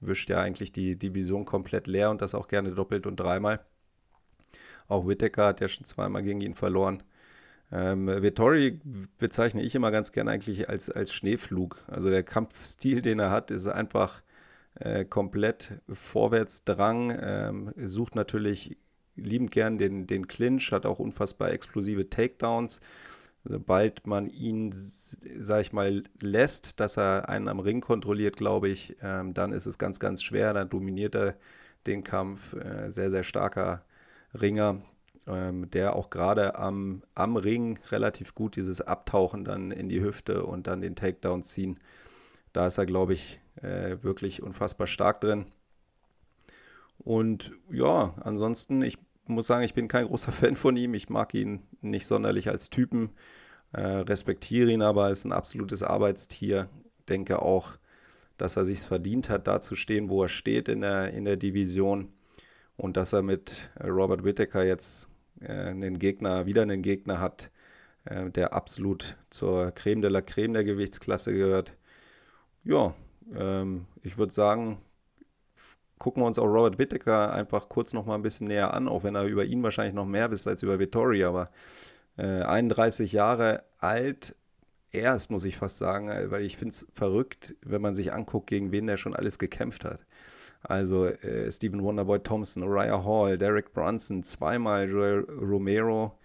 wischt 0.02 0.30
ja 0.30 0.40
eigentlich 0.40 0.72
die 0.72 0.98
Division 0.98 1.46
komplett 1.46 1.88
leer 1.88 2.10
und 2.10 2.22
das 2.22 2.36
auch 2.36 2.48
gerne 2.48 2.72
doppelt 2.72 3.08
und 3.08 3.20
dreimal. 3.20 3.64
Auch 4.88 5.08
Whittaker 5.08 5.48
hat 5.48 5.62
ja 5.62 5.68
schon 5.68 5.86
zweimal 5.86 6.24
gegen 6.24 6.42
ihn 6.42 6.56
verloren. 6.56 7.04
Ähm, 7.72 8.08
Vittori 8.08 8.82
bezeichne 9.18 9.62
ich 9.62 9.76
immer 9.76 9.92
ganz 9.92 10.12
gerne 10.12 10.32
eigentlich 10.32 10.68
als, 10.68 10.90
als 10.92 11.14
Schneeflug. 11.14 11.82
Also 11.88 12.10
der 12.10 12.24
Kampfstil, 12.24 13.02
den 13.02 13.20
er 13.20 13.32
hat, 13.32 13.50
ist 13.50 13.68
einfach 13.68 14.22
äh, 14.76 15.06
komplett 15.06 15.80
Vorwärtsdrang, 15.88 17.18
ähm, 17.22 17.74
sucht 17.78 18.16
natürlich 18.16 18.78
liebend 19.16 19.52
gern 19.52 19.78
den, 19.78 20.08
den 20.08 20.28
Clinch, 20.28 20.72
hat 20.72 20.86
auch 20.86 21.00
unfassbar 21.00 21.52
explosive 21.52 22.10
Takedowns. 22.10 22.82
Sobald 23.44 24.06
man 24.06 24.28
ihn, 24.28 24.72
sag 24.74 25.62
ich 25.62 25.74
mal, 25.74 26.04
lässt, 26.22 26.80
dass 26.80 26.98
er 26.98 27.28
einen 27.30 27.48
am 27.48 27.60
Ring 27.60 27.82
kontrolliert, 27.82 28.38
glaube 28.38 28.70
ich, 28.70 28.96
ähm, 29.02 29.34
dann 29.34 29.52
ist 29.52 29.66
es 29.66 29.78
ganz, 29.80 30.00
ganz 30.00 30.22
schwer. 30.24 30.54
Dann 30.54 30.70
dominiert 30.70 31.16
er 31.16 31.36
den 31.88 32.04
Kampf. 32.04 32.54
Äh, 32.54 32.92
sehr, 32.92 33.10
sehr 33.12 33.24
starker 33.24 33.84
Ringer, 34.40 34.82
ähm, 35.28 35.70
der 35.72 35.96
auch 35.96 36.10
gerade 36.12 36.56
am, 36.58 37.04
am 37.16 37.36
Ring 37.36 37.80
relativ 37.92 38.36
gut 38.36 38.56
dieses 38.56 38.82
Abtauchen 38.82 39.44
dann 39.46 39.72
in 39.72 39.90
die 39.90 40.02
Hüfte 40.02 40.46
und 40.46 40.68
dann 40.68 40.82
den 40.82 40.96
Takedown 40.96 41.44
ziehen. 41.44 41.80
Da 42.54 42.68
ist 42.68 42.78
er, 42.78 42.86
glaube 42.86 43.14
ich, 43.14 43.42
äh, 43.62 43.98
wirklich 44.04 44.44
unfassbar 44.44 44.88
stark 44.88 45.22
drin. 45.22 45.48
Und 47.00 47.52
ja, 47.72 48.14
ansonsten, 48.22 48.82
ich 48.82 48.98
muss 49.26 49.48
sagen, 49.48 49.64
ich 49.64 49.74
bin 49.74 49.88
kein 49.88 50.08
großer 50.08 50.32
Fan 50.32 50.56
von 50.56 50.78
ihm. 50.78 50.94
Ich 50.94 51.10
mag 51.10 51.34
ihn 51.34 51.64
nicht 51.82 52.08
sonderlich 52.08 52.50
als 52.50 52.70
Typen, 52.70 53.12
äh, 53.74 53.82
respektiere 53.82 54.72
ihn 54.72 54.82
aber, 54.82 55.10
ist 55.10 55.26
ein 55.26 55.32
absolutes 55.32 55.84
Arbeitstier. 55.84 56.70
Denke 57.10 57.42
auch, 57.42 57.78
dass 58.38 58.58
er 58.58 58.66
sich 58.66 58.82
verdient 58.82 59.30
hat, 59.30 59.48
da 59.48 59.62
zu 59.62 59.76
stehen, 59.76 60.10
wo 60.10 60.24
er 60.24 60.30
steht 60.30 60.68
in 60.68 60.82
der, 60.82 61.14
in 61.14 61.26
der 61.26 61.38
Division. 61.38 62.12
Und 62.78 62.98
dass 62.98 63.14
er 63.14 63.22
mit 63.22 63.72
Robert 63.84 64.24
Whittaker 64.24 64.64
jetzt 64.64 65.08
äh, 65.40 65.52
einen 65.52 66.00
Gegner, 66.00 66.46
wieder 66.46 66.64
einen 66.64 66.82
Gegner 66.82 67.20
hat, 67.20 67.52
äh, 68.06 68.30
der 68.32 68.54
absolut 68.54 69.18
zur 69.30 69.72
Creme 69.72 70.02
de 70.02 70.10
la 70.10 70.22
Creme 70.22 70.54
der 70.54 70.64
Gewichtsklasse 70.64 71.34
gehört. 71.34 71.76
Ja, 72.64 72.96
ähm, 73.36 73.86
ich 74.04 74.18
würde 74.18 74.34
sagen, 74.34 74.80
gucken 76.02 76.24
wir 76.24 76.28
uns 76.28 76.40
auch 76.40 76.48
Robert 76.48 76.80
Whittaker 76.80 77.32
einfach 77.32 77.70
kurz 77.70 77.94
noch 77.94 78.08
mal 78.08 78.16
ein 78.16 78.24
bisschen 78.24 78.48
näher 78.48 78.74
an, 78.74 78.88
auch 78.88 79.04
wenn 79.04 79.14
er 79.14 79.26
über 79.26 79.46
ihn 79.46 79.62
wahrscheinlich 79.62 79.94
noch 79.94 80.08
mehr 80.08 80.32
wisst 80.32 80.48
als 80.48 80.64
über 80.64 80.80
Vittori, 80.80 81.24
aber 81.24 81.52
äh, 82.18 82.42
31 82.42 83.12
Jahre 83.12 83.64
alt, 83.78 84.36
erst 84.92 85.30
muss 85.30 85.46
ich 85.46 85.58
fast 85.58 85.78
sagen, 85.78 86.10
äh, 86.10 86.32
weil 86.32 86.42
ich 86.42 86.58
finde 86.58 86.74
es 86.74 86.88
verrückt, 86.96 87.56
wenn 87.62 87.84
man 87.84 87.94
sich 87.94 88.14
anguckt, 88.14 88.48
gegen 88.48 88.72
wen 88.72 88.88
der 88.88 88.98
schon 88.98 89.16
alles 89.16 89.38
gekämpft 89.38 89.86
hat. 89.86 90.04
Also 90.64 91.06
äh, 91.06 91.52
Stephen 91.52 91.84
Wonderboy 91.84 92.18
Thompson, 92.18 92.64
Uriah 92.64 93.06
Hall, 93.06 93.38
Derek 93.38 93.72
Brunson, 93.72 94.24
zweimal 94.24 94.90
Joel 94.90 95.20
Romero, 95.20 96.18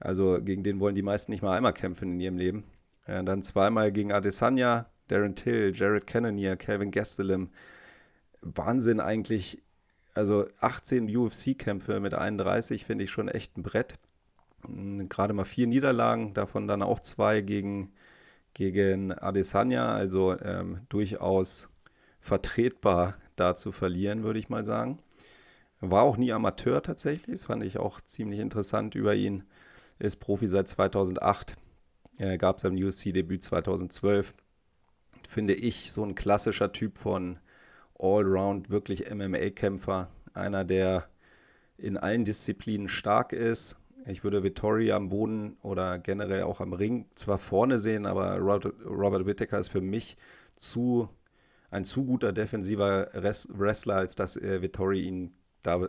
also 0.00 0.40
gegen 0.40 0.62
den 0.62 0.80
wollen 0.80 0.94
die 0.94 1.02
meisten 1.02 1.32
nicht 1.32 1.42
mal 1.42 1.54
einmal 1.54 1.74
kämpfen 1.74 2.14
in 2.14 2.20
ihrem 2.20 2.38
Leben. 2.38 2.64
Äh, 3.04 3.22
dann 3.24 3.42
zweimal 3.42 3.92
gegen 3.92 4.10
Adesanya, 4.10 4.86
Darren 5.08 5.34
Till, 5.34 5.72
Jared 5.74 6.06
Cannonier, 6.06 6.56
Calvin 6.56 6.90
Gastelum, 6.90 7.50
Wahnsinn 8.54 9.00
eigentlich. 9.00 9.62
Also 10.14 10.46
18 10.60 11.14
UFC-Kämpfe 11.16 12.00
mit 12.00 12.14
31 12.14 12.84
finde 12.84 13.04
ich 13.04 13.10
schon 13.10 13.28
echt 13.28 13.56
ein 13.56 13.62
Brett. 13.62 13.98
Gerade 15.08 15.32
mal 15.32 15.44
vier 15.44 15.68
Niederlagen, 15.68 16.34
davon 16.34 16.66
dann 16.66 16.82
auch 16.82 16.98
zwei 16.98 17.40
gegen, 17.40 17.92
gegen 18.54 19.12
Adesanya, 19.12 19.94
also 19.94 20.36
ähm, 20.40 20.80
durchaus 20.88 21.68
vertretbar 22.20 23.16
da 23.36 23.54
zu 23.54 23.70
verlieren, 23.70 24.24
würde 24.24 24.40
ich 24.40 24.48
mal 24.48 24.64
sagen. 24.64 24.98
War 25.80 26.02
auch 26.02 26.16
nie 26.16 26.32
Amateur 26.32 26.82
tatsächlich, 26.82 27.36
das 27.36 27.44
fand 27.44 27.62
ich 27.62 27.78
auch 27.78 28.00
ziemlich 28.00 28.40
interessant 28.40 28.96
über 28.96 29.14
ihn. 29.14 29.44
Ist 30.00 30.16
Profi 30.16 30.48
seit 30.48 30.68
2008, 30.68 31.54
äh, 32.18 32.36
gab 32.36 32.60
sein 32.60 32.82
UFC-Debüt 32.82 33.44
2012. 33.44 34.34
Finde 35.28 35.54
ich 35.54 35.92
so 35.92 36.04
ein 36.04 36.16
klassischer 36.16 36.72
Typ 36.72 36.98
von 36.98 37.38
Allround, 37.98 38.70
wirklich 38.70 39.10
MMA-Kämpfer. 39.12 40.08
Einer, 40.34 40.64
der 40.64 41.08
in 41.76 41.96
allen 41.96 42.24
Disziplinen 42.24 42.88
stark 42.88 43.32
ist. 43.32 43.80
Ich 44.06 44.24
würde 44.24 44.42
Vittori 44.42 44.92
am 44.92 45.10
Boden 45.10 45.56
oder 45.62 45.98
generell 45.98 46.42
auch 46.42 46.60
am 46.60 46.72
Ring 46.72 47.06
zwar 47.14 47.38
vorne 47.38 47.78
sehen, 47.78 48.06
aber 48.06 48.38
Robert, 48.38 49.26
Whittaker 49.26 49.58
ist 49.58 49.68
für 49.68 49.80
mich 49.80 50.16
zu 50.56 51.08
ein 51.70 51.84
zu 51.84 52.06
guter 52.06 52.32
defensiver 52.32 53.10
Wrestler, 53.12 53.96
als 53.96 54.14
dass 54.14 54.36
äh, 54.36 54.62
Vittori 54.62 55.02
ihn 55.02 55.34
da 55.62 55.88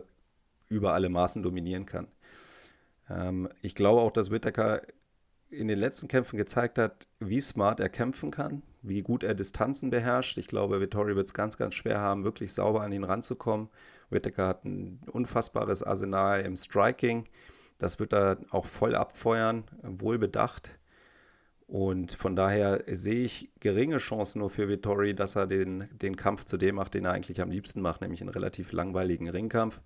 über 0.68 0.92
alle 0.92 1.08
Maßen 1.08 1.42
dominieren 1.42 1.86
kann. 1.86 2.08
Ähm, 3.08 3.48
ich 3.62 3.74
glaube 3.74 4.02
auch, 4.02 4.10
dass 4.10 4.30
Whittaker 4.30 4.82
in 5.50 5.68
den 5.68 5.78
letzten 5.78 6.08
Kämpfen 6.08 6.36
gezeigt 6.36 6.78
hat, 6.78 7.08
wie 7.18 7.40
smart 7.40 7.80
er 7.80 7.88
kämpfen 7.88 8.30
kann, 8.30 8.62
wie 8.82 9.02
gut 9.02 9.22
er 9.22 9.34
Distanzen 9.34 9.90
beherrscht. 9.90 10.38
Ich 10.38 10.46
glaube, 10.46 10.80
Vittori 10.80 11.16
wird 11.16 11.26
es 11.26 11.34
ganz, 11.34 11.56
ganz 11.56 11.74
schwer 11.74 11.98
haben, 11.98 12.24
wirklich 12.24 12.52
sauber 12.52 12.82
an 12.82 12.92
ihn 12.92 13.04
ranzukommen. 13.04 13.68
Whittaker 14.10 14.46
hat 14.46 14.64
ein 14.64 15.00
unfassbares 15.10 15.82
Arsenal 15.82 16.42
im 16.42 16.56
Striking. 16.56 17.26
Das 17.78 17.98
wird 17.98 18.12
er 18.12 18.38
auch 18.50 18.66
voll 18.66 18.94
abfeuern, 18.94 19.64
wohl 19.82 20.18
bedacht. 20.18 20.78
Und 21.66 22.12
von 22.12 22.34
daher 22.34 22.82
sehe 22.88 23.24
ich 23.24 23.50
geringe 23.60 23.98
Chancen 23.98 24.40
nur 24.40 24.50
für 24.50 24.68
Vittori, 24.68 25.14
dass 25.14 25.36
er 25.36 25.46
den, 25.46 25.88
den 25.92 26.16
Kampf 26.16 26.44
zu 26.44 26.56
dem 26.56 26.74
macht, 26.74 26.94
den 26.94 27.04
er 27.04 27.12
eigentlich 27.12 27.40
am 27.40 27.50
liebsten 27.50 27.80
macht, 27.80 28.00
nämlich 28.00 28.20
einen 28.20 28.30
relativ 28.30 28.72
langweiligen 28.72 29.28
Ringkampf. 29.28 29.80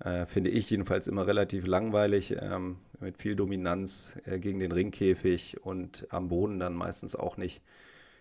Äh, 0.00 0.26
finde 0.26 0.50
ich 0.50 0.70
jedenfalls 0.70 1.08
immer 1.08 1.26
relativ 1.26 1.66
langweilig, 1.66 2.36
ähm, 2.40 2.76
mit 3.00 3.20
viel 3.20 3.34
Dominanz 3.34 4.16
äh, 4.26 4.38
gegen 4.38 4.60
den 4.60 4.72
Ringkäfig 4.72 5.60
und 5.62 6.06
am 6.10 6.28
Boden 6.28 6.60
dann 6.60 6.74
meistens 6.74 7.16
auch 7.16 7.36
nicht, 7.36 7.62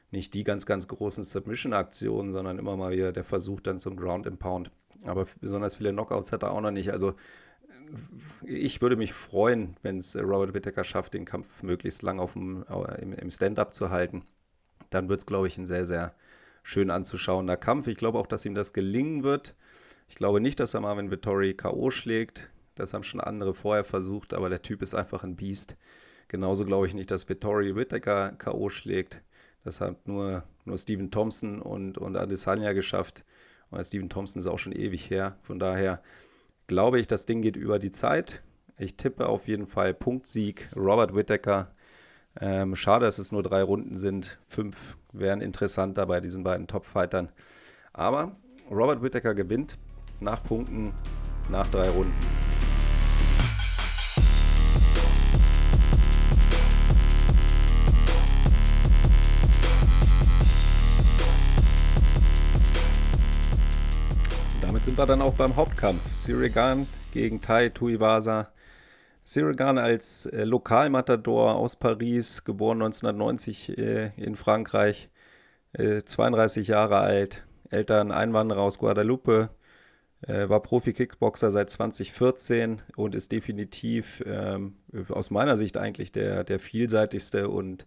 nicht 0.09 0.33
die 0.33 0.43
ganz, 0.43 0.65
ganz 0.65 0.87
großen 0.87 1.23
Submission-Aktionen, 1.23 2.31
sondern 2.31 2.57
immer 2.57 2.75
mal 2.77 2.91
wieder 2.91 3.11
der 3.11 3.23
Versuch 3.23 3.61
dann 3.61 3.77
zum 3.77 3.95
Ground 3.95 4.25
and 4.25 4.39
Pound. 4.39 4.71
Aber 5.03 5.25
besonders 5.39 5.75
viele 5.75 5.91
Knockouts 5.91 6.31
hat 6.31 6.43
er 6.43 6.51
auch 6.51 6.61
noch 6.61 6.71
nicht. 6.71 6.91
Also 6.91 7.13
ich 8.43 8.81
würde 8.81 8.95
mich 8.95 9.13
freuen, 9.13 9.77
wenn 9.81 9.99
es 9.99 10.15
Robert 10.15 10.53
Whittaker 10.53 10.83
schafft, 10.83 11.13
den 11.13 11.25
Kampf 11.25 11.61
möglichst 11.61 12.01
lang 12.01 12.19
auf 12.19 12.33
dem, 12.33 12.65
im, 12.99 13.13
im 13.13 13.29
Stand-up 13.29 13.73
zu 13.73 13.89
halten. 13.91 14.23
Dann 14.89 15.09
wird 15.09 15.19
es, 15.19 15.25
glaube 15.25 15.47
ich, 15.47 15.57
ein 15.57 15.65
sehr, 15.65 15.85
sehr 15.85 16.13
schön 16.63 16.89
anzuschauender 16.89 17.55
Kampf. 17.55 17.87
Ich 17.87 17.97
glaube 17.97 18.17
auch, 18.19 18.27
dass 18.27 18.45
ihm 18.45 18.55
das 18.55 18.73
gelingen 18.73 19.23
wird. 19.23 19.55
Ich 20.07 20.15
glaube 20.15 20.39
nicht, 20.39 20.59
dass 20.59 20.73
er 20.73 20.81
Marvin 20.81 21.11
Vittori 21.11 21.53
K.O. 21.53 21.91
schlägt. 21.91 22.49
Das 22.75 22.93
haben 22.93 23.03
schon 23.03 23.19
andere 23.19 23.53
vorher 23.53 23.83
versucht, 23.83 24.33
aber 24.33 24.49
der 24.49 24.61
Typ 24.61 24.81
ist 24.81 24.93
einfach 24.93 25.23
ein 25.23 25.35
Biest. 25.35 25.75
Genauso 26.27 26.65
glaube 26.65 26.87
ich 26.87 26.93
nicht, 26.93 27.11
dass 27.11 27.27
Vittori 27.27 27.75
Whittaker 27.75 28.33
K.O. 28.37 28.69
schlägt. 28.69 29.21
Das 29.63 29.81
hat 29.81 30.07
nur, 30.07 30.43
nur 30.65 30.77
Steven 30.77 31.11
Thompson 31.11 31.61
und, 31.61 31.97
und 31.97 32.15
Adesanya 32.15 32.73
geschafft. 32.73 33.25
Und 33.69 33.83
Steven 33.83 34.09
Thompson 34.09 34.39
ist 34.39 34.47
auch 34.47 34.59
schon 34.59 34.73
ewig 34.73 35.09
her. 35.09 35.37
Von 35.41 35.59
daher 35.59 36.01
glaube 36.67 36.99
ich, 36.99 37.07
das 37.07 37.25
Ding 37.25 37.41
geht 37.41 37.57
über 37.57 37.79
die 37.79 37.91
Zeit. 37.91 38.41
Ich 38.77 38.95
tippe 38.95 39.27
auf 39.27 39.47
jeden 39.47 39.67
Fall 39.67 39.93
Punktsieg 39.93 40.69
Robert 40.75 41.15
Whittaker. 41.15 41.73
Ähm, 42.39 42.75
schade, 42.75 43.05
dass 43.05 43.17
es 43.17 43.31
nur 43.31 43.43
drei 43.43 43.63
Runden 43.63 43.97
sind. 43.97 44.39
Fünf 44.47 44.97
wären 45.11 45.41
interessanter 45.41 46.05
bei 46.05 46.21
diesen 46.21 46.43
beiden 46.43 46.67
Top-Fightern. 46.67 47.29
Aber 47.93 48.35
Robert 48.69 49.01
Whittaker 49.01 49.33
gewinnt 49.33 49.77
nach 50.19 50.43
Punkten 50.43 50.93
nach 51.49 51.67
drei 51.67 51.89
Runden. 51.89 52.13
sind 64.87 64.97
wir 64.97 65.05
dann 65.05 65.21
auch 65.21 65.33
beim 65.33 65.57
Hauptkampf. 65.57 66.01
Sirigan 66.13 66.87
gegen 67.11 67.41
Tai 67.41 67.67
Tuivasa. 67.67 68.47
Sirigan 69.25 69.77
als 69.77 70.27
äh, 70.27 70.45
Lokalmatador 70.45 71.55
aus 71.55 71.75
Paris, 71.75 72.45
geboren 72.45 72.81
1990 72.81 73.77
äh, 73.77 74.11
in 74.15 74.37
Frankreich, 74.37 75.09
äh, 75.73 76.03
32 76.03 76.69
Jahre 76.69 76.99
alt, 76.99 77.45
Eltern 77.69 78.13
Einwanderer 78.13 78.61
aus 78.61 78.79
Guadalupe, 78.79 79.49
war 80.21 80.61
Profi-Kickboxer 80.63 81.51
seit 81.51 81.69
2014 81.69 82.81
und 82.95 83.13
ist 83.13 83.31
definitiv 83.31 84.23
ähm, 84.25 84.75
aus 85.09 85.29
meiner 85.29 85.57
Sicht 85.57 85.77
eigentlich 85.77 86.11
der, 86.11 86.43
der 86.43 86.59
vielseitigste 86.59 87.49
und, 87.49 87.85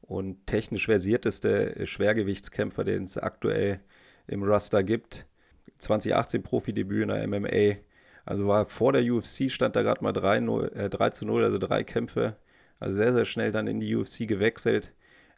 und 0.00 0.46
technisch 0.46 0.86
versierteste 0.86 1.86
Schwergewichtskämpfer, 1.86 2.84
den 2.84 3.04
es 3.04 3.18
aktuell 3.18 3.80
im 4.26 4.42
Raster 4.42 4.82
gibt. 4.82 5.26
2018 5.78 6.42
Profidebüt 6.42 7.02
in 7.02 7.08
der 7.08 7.26
MMA. 7.26 7.80
Also 8.24 8.46
war 8.48 8.64
vor 8.64 8.92
der 8.92 9.04
UFC, 9.04 9.50
stand 9.50 9.76
da 9.76 9.82
gerade 9.82 10.02
mal 10.02 10.12
3, 10.12 10.40
0, 10.40 10.72
äh, 10.74 10.88
3 10.88 11.10
zu 11.10 11.26
0, 11.26 11.44
also 11.44 11.58
drei 11.58 11.84
Kämpfe. 11.84 12.36
Also 12.80 12.96
sehr, 12.96 13.12
sehr 13.12 13.24
schnell 13.24 13.52
dann 13.52 13.66
in 13.66 13.80
die 13.80 13.94
UFC 13.94 14.26
gewechselt. 14.26 14.92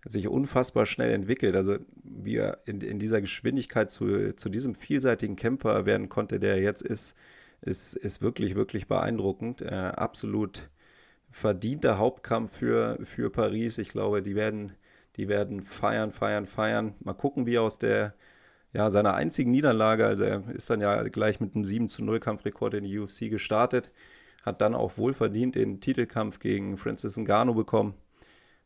Sich 0.05 0.29
unfassbar 0.29 0.87
schnell 0.87 1.13
entwickelt. 1.13 1.57
Also 1.57 1.79
wie 2.05 2.37
er 2.37 2.59
in, 2.67 2.81
in 2.81 2.99
dieser 2.99 3.21
Geschwindigkeit 3.21 3.91
zu, 3.91 4.35
zu 4.35 4.49
diesem 4.49 4.75
vielseitigen 4.75 5.37
Kämpfer 5.37 5.87
werden 5.87 6.09
konnte, 6.09 6.39
der 6.39 6.55
er 6.55 6.63
jetzt 6.63 6.83
ist, 6.83 7.17
ist, 7.61 7.97
ist 7.97 8.23
wirklich, 8.23 8.55
wirklich 8.55 8.87
beeindruckend. 8.87 9.61
Äh, 9.63 9.75
absolut 9.75 10.71
verdienter 11.31 11.99
Hauptkampf 11.99 12.57
für, 12.59 12.99
für 13.03 13.31
Paris. 13.31 13.79
Ich 13.79 13.91
glaube, 13.91 14.23
die 14.23 14.37
werden, 14.37 14.73
die 15.17 15.29
werden 15.29 15.63
feiern, 15.63 16.13
feiern, 16.13 16.47
feiern. 16.47 16.95
Mal 17.01 17.15
gucken, 17.15 17.47
wie 17.47 17.59
aus 17.59 17.79
der 17.79 18.15
ja, 18.73 18.91
seiner 18.91 19.15
einzigen 19.15 19.51
Niederlage, 19.51 20.07
also 20.07 20.25
er 20.25 20.49
ist 20.51 20.71
dann 20.71 20.81
ja 20.81 21.03
gleich 21.05 21.41
mit 21.41 21.55
einem 21.55 21.65
7 21.65 21.89
zu 21.89 22.05
0 22.05 22.21
Kampfrekord 22.21 22.75
in 22.75 22.85
die 22.85 22.99
UFC 22.99 23.31
gestartet, 23.31 23.91
hat 24.43 24.61
dann 24.61 24.75
auch 24.75 24.99
wohlverdient 24.99 25.55
den 25.55 25.81
Titelkampf 25.81 26.39
gegen 26.39 26.77
Francis 26.77 27.17
Ngannou 27.17 27.55
bekommen 27.55 27.95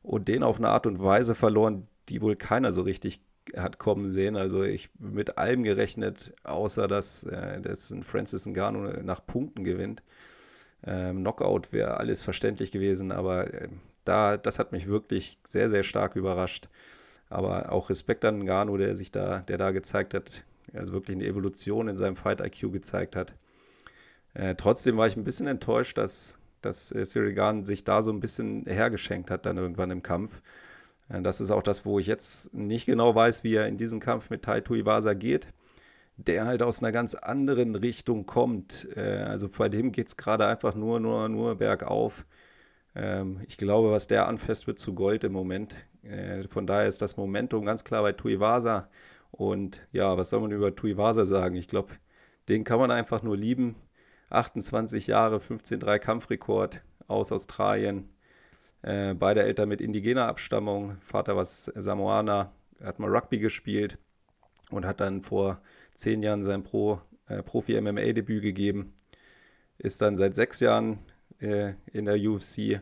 und 0.03 0.29
den 0.29 0.43
auf 0.43 0.59
eine 0.59 0.69
Art 0.69 0.87
und 0.87 1.03
Weise 1.03 1.35
verloren, 1.35 1.87
die 2.09 2.21
wohl 2.21 2.37
keiner 2.37 2.73
so 2.73 2.83
richtig 2.83 3.21
hat 3.57 3.79
kommen 3.79 4.09
sehen. 4.09 4.37
Also 4.37 4.63
ich 4.63 4.91
mit 4.99 5.39
allem 5.39 5.65
gerechnet, 5.65 6.33
außer 6.45 6.89
dass, 6.89 7.25
äh, 7.25 7.61
dass 7.61 7.91
ein 7.91 8.03
Francis 8.03 8.47
Ngannou 8.47 9.03
nach 9.03 9.25
Punkten 9.27 9.65
gewinnt. 9.65 10.03
Ähm, 10.85 11.19
Knockout 11.19 11.73
wäre 11.73 11.99
alles 11.99 12.23
verständlich 12.23 12.73
gewesen, 12.73 13.13
aber 13.13 13.53
äh, 13.53 13.69
da, 14.05 14.37
das 14.37 14.59
hat 14.59 14.73
mich 14.73 14.89
wirklich 14.89 15.39
sehr, 15.47 15.71
sehr 15.71 15.83
stark 15.83 16.17
überrascht. 16.17 16.69
Aber 17.29 17.73
auch 17.73 17.91
Respekt 17.91 18.25
an 18.25 18.41
Ngannou, 18.41 18.77
der 18.77 18.97
sich 18.97 19.11
da, 19.11 19.41
der 19.41 19.59
da 19.59 19.71
gezeigt 19.71 20.15
hat, 20.15 20.45
also 20.75 20.93
wirklich 20.93 21.17
eine 21.17 21.27
Evolution 21.27 21.89
in 21.89 21.97
seinem 21.97 22.17
Fight-IQ 22.17 22.73
gezeigt 22.73 23.17
hat. 23.17 23.35
Äh, 24.35 24.55
trotzdem 24.57 24.97
war 24.97 25.07
ich 25.07 25.17
ein 25.17 25.25
bisschen 25.25 25.47
enttäuscht, 25.47 25.99
dass, 25.99 26.39
dass 26.63 26.93
äh, 26.93 27.05
Sirigan 27.07 27.65
sich 27.65 27.85
da 27.85 28.03
so 28.03 28.13
ein 28.13 28.21
bisschen 28.21 28.65
hergeschenkt 28.67 29.31
hat 29.31 29.47
dann 29.47 29.59
irgendwann 29.59 29.91
im 29.91 30.03
Kampf. 30.03 30.43
Äh, 31.09 31.23
das 31.23 31.41
ist 31.41 31.51
auch 31.51 31.63
das, 31.63 31.85
wo 31.85 31.99
ich 31.99 32.07
jetzt 32.07 32.55
nicht 32.55 32.87
genau 32.87 33.15
weiß, 33.15 33.45
wie 33.45 33.55
er 33.55 33.67
in 33.69 33.79
diesen 33.79 34.01
Kampf 34.01 34.31
mit 34.31 34.43
Tai 34.43 34.61
Tuivasa 34.61 35.15
geht, 35.15 35.49
der 36.17 36.47
halt 36.47 36.63
aus 36.63 36.83
einer 36.83 36.93
ganz 36.93 37.15
anderen 37.15 37.75
Richtung 37.77 38.27
kommt. 38.27 38.89
Äh, 38.97 39.23
also 39.25 39.49
bei 39.49 39.69
dem 39.69 39.93
geht 39.93 40.09
es 40.09 40.17
gerade 40.17 40.47
einfach 40.47 40.75
nur, 40.75 41.01
nur, 41.01 41.29
nur 41.29 41.57
bergauf. 41.57 42.27
Ähm, 42.95 43.41
ich 43.49 43.57
glaube, 43.59 43.91
was 43.91 44.07
der 44.07 44.29
anfasst, 44.29 44.67
wird 44.67 44.79
zu 44.79 44.95
Gold 44.95 45.25
im 45.25 45.33
Moment. 45.33 45.77
Äh, 46.03 46.45
von 46.49 46.67
daher 46.67 46.89
ist 46.89 47.03
das 47.03 47.17
Momentum 47.17 47.65
ganz 47.65 47.85
klar 47.85 48.03
bei 48.03 48.13
Tuivasa. 48.13 48.89
Und 49.31 49.87
ja, 49.93 50.17
was 50.19 50.31
soll 50.31 50.41
man 50.41 50.53
über 50.53 50.75
Tuivasa 50.75 51.25
sagen? 51.25 51.57
Ich 51.57 51.69
glaube, 51.69 51.95
den 52.49 52.65
kann 52.65 52.79
man 52.79 52.91
einfach 52.91 53.23
nur 53.23 53.37
lieben. 53.37 53.77
28 54.33 55.07
Jahre, 55.07 55.39
15-3 55.39 55.99
Kampfrekord 55.99 56.83
aus 57.07 57.33
Australien. 57.33 58.09
Äh, 58.83 59.15
beide 59.15 59.43
Eltern 59.43 59.69
mit 59.69 59.81
indigener 59.81 60.27
Abstammung. 60.27 60.97
Vater 61.01 61.37
war 61.37 61.45
Samoaner, 61.45 62.53
hat 62.83 62.99
mal 62.99 63.15
Rugby 63.15 63.39
gespielt 63.39 63.99
und 64.71 64.87
hat 64.87 65.01
dann 65.01 65.23
vor 65.23 65.61
zehn 65.95 66.23
Jahren 66.23 66.45
sein 66.45 66.63
Pro, 66.65 67.01
äh, 67.29 67.43
Profi-MMA-Debüt 67.43 68.43
gegeben. 68.43 68.95
Ist 69.79 70.03
dann 70.03 70.17
seit 70.17 70.35
sechs 70.35 70.61
Jahren 70.61 70.99
äh, 71.41 71.75
in 71.93 72.07
der 72.07 72.17
UFC. 72.17 72.81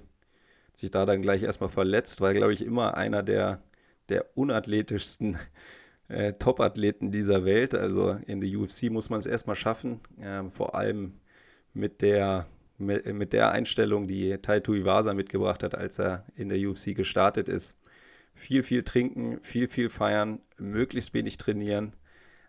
Sich 0.73 0.91
da 0.91 1.05
dann 1.05 1.23
gleich 1.23 1.43
erstmal 1.43 1.69
verletzt, 1.69 2.21
weil, 2.21 2.35
glaube 2.35 2.55
ich, 2.55 2.65
immer 2.65 2.97
einer 2.97 3.23
der, 3.23 3.63
der 4.09 4.27
unathletischsten 4.37 5.39
äh, 6.09 6.33
Top-Athleten 6.35 7.11
dieser 7.11 7.45
Welt. 7.45 7.75
Also 7.75 8.13
in 8.27 8.41
der 8.41 8.51
UFC 8.59 8.85
muss 8.91 9.11
man 9.11 9.19
es 9.19 9.27
erstmal 9.27 9.57
schaffen, 9.57 10.01
äh, 10.21 10.45
vor 10.51 10.75
allem 10.75 11.20
mit 11.75 12.03
der, 12.03 12.47
mit, 12.79 13.07
mit 13.07 13.33
der 13.33 13.53
Einstellung, 13.53 14.07
die 14.07 14.37
Tai 14.39 14.61
Tuivasa 14.61 15.15
mitgebracht 15.15 15.63
hat, 15.63 15.75
als 15.75 15.99
er 15.99 16.25
in 16.37 16.49
der 16.49 16.59
UFC 16.59 16.95
gestartet 16.95 17.49
ist. 17.49 17.77
viel, 18.35 18.63
viel 18.63 18.83
trinken, 18.83 19.41
viel, 19.43 19.69
viel 19.69 19.91
feiern, 19.91 20.41
möglichst 20.59 21.15
wenig 21.15 21.37
trainieren, 21.37 21.95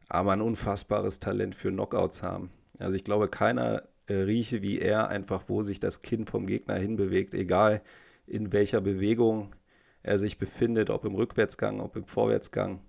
aber 0.08 0.32
ein 0.34 0.42
unfassbares 0.42 1.20
Talent 1.20 1.56
für 1.56 1.70
Knockouts 1.70 2.24
haben. 2.24 2.52
Also 2.80 2.96
ich 2.96 3.04
glaube, 3.04 3.28
keiner 3.28 3.84
äh, 4.08 4.14
rieche 4.14 4.62
wie 4.62 4.80
er 4.80 5.10
einfach, 5.10 5.44
wo 5.48 5.64
sich 5.64 5.80
das 5.80 6.02
Kinn 6.02 6.26
vom 6.26 6.48
Gegner 6.48 6.76
hinbewegt, 6.76 7.34
egal 7.34 7.82
in 8.28 8.52
welcher 8.52 8.82
Bewegung 8.82 9.56
er 10.04 10.18
sich 10.18 10.38
befindet, 10.38 10.90
ob 10.90 11.06
im 11.06 11.16
Rückwärtsgang, 11.16 11.80
ob 11.80 11.96
im 11.96 12.06
Vorwärtsgang. 12.06 12.82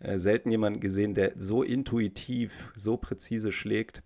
Äh, 0.00 0.18
selten 0.18 0.50
jemanden 0.50 0.80
gesehen, 0.80 1.14
der 1.14 1.32
so 1.36 1.62
intuitiv, 1.62 2.72
so 2.74 2.96
präzise 2.96 3.52
schlägt. 3.52 4.02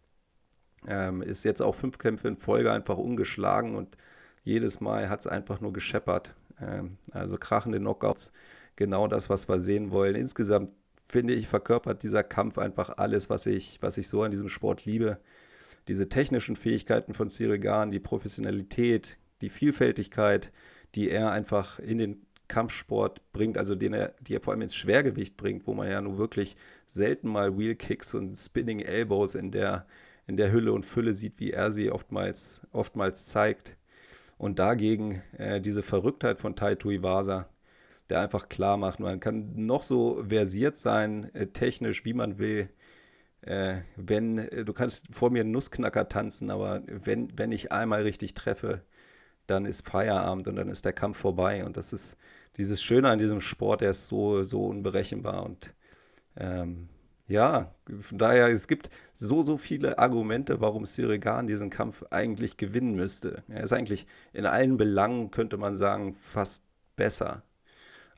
Ähm, 0.86 1.22
ist 1.22 1.44
jetzt 1.44 1.62
auch 1.62 1.74
fünf 1.74 1.98
Kämpfe 1.98 2.28
in 2.28 2.36
Folge 2.36 2.72
einfach 2.72 2.98
ungeschlagen 2.98 3.76
und 3.76 3.96
jedes 4.42 4.80
Mal 4.80 5.08
hat 5.08 5.20
es 5.20 5.26
einfach 5.26 5.60
nur 5.60 5.72
gescheppert. 5.72 6.34
Ähm, 6.60 6.98
also 7.12 7.36
krachende 7.36 7.78
Knockouts, 7.78 8.32
genau 8.76 9.06
das, 9.06 9.30
was 9.30 9.48
wir 9.48 9.60
sehen 9.60 9.90
wollen. 9.90 10.16
Insgesamt 10.16 10.72
finde 11.08 11.34
ich, 11.34 11.46
verkörpert 11.46 12.02
dieser 12.02 12.22
Kampf 12.22 12.58
einfach 12.58 12.96
alles, 12.96 13.28
was 13.28 13.46
ich, 13.46 13.78
was 13.82 13.98
ich 13.98 14.08
so 14.08 14.22
an 14.22 14.30
diesem 14.30 14.48
Sport 14.48 14.86
liebe. 14.86 15.18
Diese 15.88 16.08
technischen 16.08 16.56
Fähigkeiten 16.56 17.12
von 17.12 17.28
Cyril 17.28 17.58
Gahn, 17.58 17.90
die 17.90 18.00
Professionalität, 18.00 19.18
die 19.42 19.50
Vielfältigkeit, 19.50 20.52
die 20.94 21.10
er 21.10 21.30
einfach 21.30 21.78
in 21.78 21.98
den 21.98 22.26
Kampfsport 22.48 23.20
bringt, 23.32 23.58
also 23.58 23.74
den 23.74 23.92
er, 23.92 24.14
die 24.20 24.34
er 24.34 24.40
vor 24.40 24.52
allem 24.52 24.62
ins 24.62 24.74
Schwergewicht 24.74 25.36
bringt, 25.36 25.66
wo 25.66 25.74
man 25.74 25.88
ja 25.88 26.00
nur 26.00 26.18
wirklich 26.18 26.56
selten 26.86 27.28
mal 27.28 27.56
Wheel 27.58 27.74
Kicks 27.74 28.14
und 28.14 28.36
Spinning 28.36 28.80
Elbows 28.80 29.34
in 29.34 29.50
der, 29.50 29.86
in 30.26 30.36
der 30.36 30.52
Hülle 30.52 30.72
und 30.72 30.86
Fülle 30.86 31.14
sieht, 31.14 31.40
wie 31.40 31.50
er 31.52 31.72
sie 31.72 31.90
oftmals, 31.90 32.66
oftmals 32.72 33.26
zeigt. 33.26 33.76
Und 34.38 34.58
dagegen 34.58 35.22
äh, 35.38 35.60
diese 35.60 35.82
Verrücktheit 35.82 36.38
von 36.38 36.56
Taito 36.56 36.90
Iwasa, 36.90 37.48
der 38.10 38.20
einfach 38.20 38.48
klar 38.48 38.76
macht, 38.76 39.00
man 39.00 39.20
kann 39.20 39.52
noch 39.66 39.82
so 39.82 40.24
versiert 40.28 40.76
sein, 40.76 41.32
äh, 41.34 41.46
technisch, 41.46 42.04
wie 42.04 42.14
man 42.14 42.38
will. 42.38 42.68
Äh, 43.42 43.82
wenn, 43.96 44.38
äh, 44.38 44.64
du 44.64 44.72
kannst 44.72 45.14
vor 45.14 45.30
mir 45.30 45.40
einen 45.42 45.50
Nussknacker 45.50 46.08
tanzen, 46.08 46.50
aber 46.50 46.82
wenn, 46.86 47.36
wenn 47.36 47.52
ich 47.52 47.72
einmal 47.72 48.02
richtig 48.02 48.34
treffe, 48.34 48.82
dann 49.46 49.66
ist 49.66 49.88
Feierabend 49.88 50.48
und 50.48 50.56
dann 50.56 50.68
ist 50.68 50.84
der 50.84 50.92
Kampf 50.92 51.18
vorbei. 51.18 51.64
Und 51.64 51.76
das 51.76 51.92
ist 51.92 52.16
dieses 52.56 52.82
Schöne 52.82 53.08
an 53.08 53.18
diesem 53.18 53.40
Sport, 53.40 53.80
der 53.80 53.90
ist 53.90 54.08
so, 54.08 54.44
so 54.44 54.66
unberechenbar. 54.66 55.44
Und 55.44 55.74
ähm, 56.36 56.88
ja, 57.32 57.74
von 58.00 58.18
daher, 58.18 58.48
es 58.48 58.68
gibt 58.68 58.90
so, 59.14 59.40
so 59.40 59.56
viele 59.56 59.98
Argumente, 59.98 60.60
warum 60.60 60.84
Cyril 60.84 61.18
Gahn 61.18 61.46
diesen 61.46 61.70
Kampf 61.70 62.04
eigentlich 62.10 62.58
gewinnen 62.58 62.94
müsste. 62.94 63.42
Er 63.48 63.62
ist 63.62 63.72
eigentlich 63.72 64.06
in 64.34 64.44
allen 64.44 64.76
Belangen, 64.76 65.30
könnte 65.30 65.56
man 65.56 65.78
sagen, 65.78 66.14
fast 66.20 66.62
besser. 66.94 67.42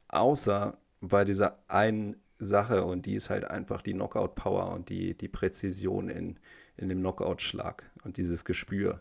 Außer 0.08 0.76
bei 1.00 1.24
dieser 1.24 1.58
einen 1.68 2.16
Sache 2.40 2.84
und 2.84 3.06
die 3.06 3.14
ist 3.14 3.30
halt 3.30 3.44
einfach 3.44 3.82
die 3.82 3.92
Knockout-Power 3.92 4.72
und 4.72 4.88
die, 4.88 5.16
die 5.16 5.28
Präzision 5.28 6.08
in, 6.08 6.40
in 6.76 6.88
dem 6.88 6.98
Knockout-Schlag 6.98 7.88
und 8.02 8.16
dieses 8.16 8.44
Gespür. 8.44 9.00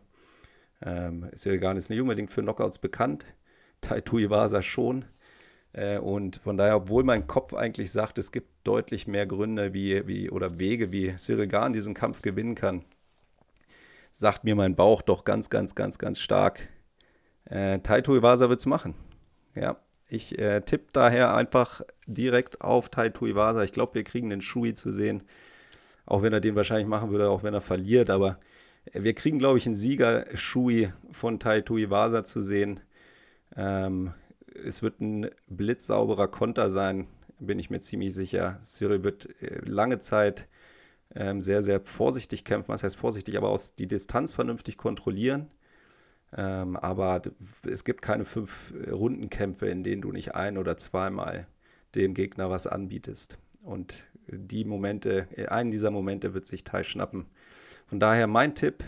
Ähm, 0.84 1.28
Cyril 1.36 1.60
Gahn 1.60 1.78
ist 1.78 1.89
nicht 1.89 2.02
unbedingt 2.02 2.30
für 2.30 2.43
Knockouts 2.43 2.78
bekannt, 2.78 3.26
Taito 3.82 4.19
Iwasa 4.19 4.62
schon. 4.62 5.06
Äh, 5.73 5.97
und 5.97 6.38
von 6.38 6.57
daher, 6.57 6.77
obwohl 6.77 7.03
mein 7.03 7.27
Kopf 7.27 7.53
eigentlich 7.53 7.91
sagt, 7.91 8.17
es 8.17 8.31
gibt 8.31 8.47
deutlich 8.63 9.07
mehr 9.07 9.25
Gründe 9.25 9.73
wie, 9.73 10.07
wie, 10.07 10.29
oder 10.29 10.59
Wege, 10.59 10.91
wie 10.91 11.15
Cyril 11.17 11.47
Gahn 11.47 11.73
diesen 11.73 11.93
Kampf 11.93 12.21
gewinnen 12.21 12.55
kann, 12.55 12.86
sagt 14.12 14.43
mir 14.43 14.55
mein 14.55 14.75
Bauch 14.75 15.01
doch 15.01 15.25
ganz, 15.25 15.49
ganz, 15.49 15.75
ganz, 15.75 15.97
ganz 15.97 16.19
stark, 16.19 16.69
äh, 17.45 17.79
Taito 17.79 18.15
Iwasa 18.15 18.49
wird 18.49 18.59
es 18.59 18.65
machen. 18.65 18.95
Ja, 19.55 19.77
ich 20.07 20.38
äh, 20.39 20.62
tippe 20.62 20.88
daher 20.93 21.36
einfach 21.36 21.81
direkt 22.05 22.62
auf 22.62 22.89
Taito 22.89 23.25
Iwasa. 23.25 23.63
Ich 23.63 23.71
glaube, 23.71 23.95
wir 23.95 24.03
kriegen 24.03 24.29
den 24.29 24.41
Shui 24.41 24.73
zu 24.73 24.91
sehen, 24.91 25.23
auch 26.05 26.21
wenn 26.21 26.33
er 26.33 26.39
den 26.39 26.55
wahrscheinlich 26.55 26.88
machen 26.88 27.12
würde, 27.12 27.29
auch 27.29 27.43
wenn 27.43 27.53
er 27.53 27.62
verliert, 27.62 28.09
aber 28.09 28.39
wir 28.91 29.13
kriegen, 29.13 29.39
glaube 29.39 29.57
ich, 29.57 29.65
einen 29.65 29.75
Sieger 29.75 30.25
Shui 30.36 30.91
von 31.12 31.39
Taito 31.39 31.77
Iwasa 31.77 32.23
zu 32.23 32.41
sehen. 32.41 32.81
Ähm, 33.55 34.13
es 34.66 34.82
wird 34.82 35.02
ein 35.02 35.30
blitzsauberer 35.48 36.28
Konter 36.28 36.70
sein, 36.70 37.08
bin 37.39 37.60
ich 37.60 37.70
mir 37.70 37.80
ziemlich 37.82 38.13
sicher. 38.13 38.60
Cyril 38.62 39.04
wird 39.04 39.30
äh, 39.42 39.62
lange 39.66 40.00
Zeit 40.00 40.48
ähm, 41.16 41.42
sehr, 41.42 41.62
sehr 41.62 41.82
vorsichtig 41.82 42.46
kämpfen. 42.46 42.70
Was 42.70 42.84
heißt 42.84 42.96
vorsichtig? 42.96 43.38
Aber 43.38 43.50
aus 43.50 43.76
die 43.76 43.88
Distanz 43.88 44.34
vernünftig 44.34 44.78
kontrollieren. 44.78 45.52
Ähm, 46.36 46.76
aber 46.78 47.22
es 47.70 47.84
gibt 47.84 48.02
keine 48.02 48.26
fünf 48.26 48.74
äh, 48.74 48.89
Rundenkämpfe, 48.89 49.68
in 49.68 49.84
denen 49.84 50.02
du 50.02 50.12
nicht 50.12 50.34
ein- 50.36 50.58
oder 50.58 50.78
zweimal 50.78 51.48
dem 51.96 52.13
Gegner 52.13 52.50
was 52.50 52.66
anbietest. 52.66 53.38
Und 53.62 53.96
die 54.28 54.66
Momente, 54.66 55.28
äh, 55.36 55.48
einen 55.48 55.72
dieser 55.72 55.92
Momente 55.92 56.34
wird 56.34 56.48
sich 56.48 56.63
Tai 56.63 56.84
schnappen. 56.84 57.28
Von 57.86 58.00
daher 58.00 58.28
mein 58.28 58.56
Tipp, 58.56 58.84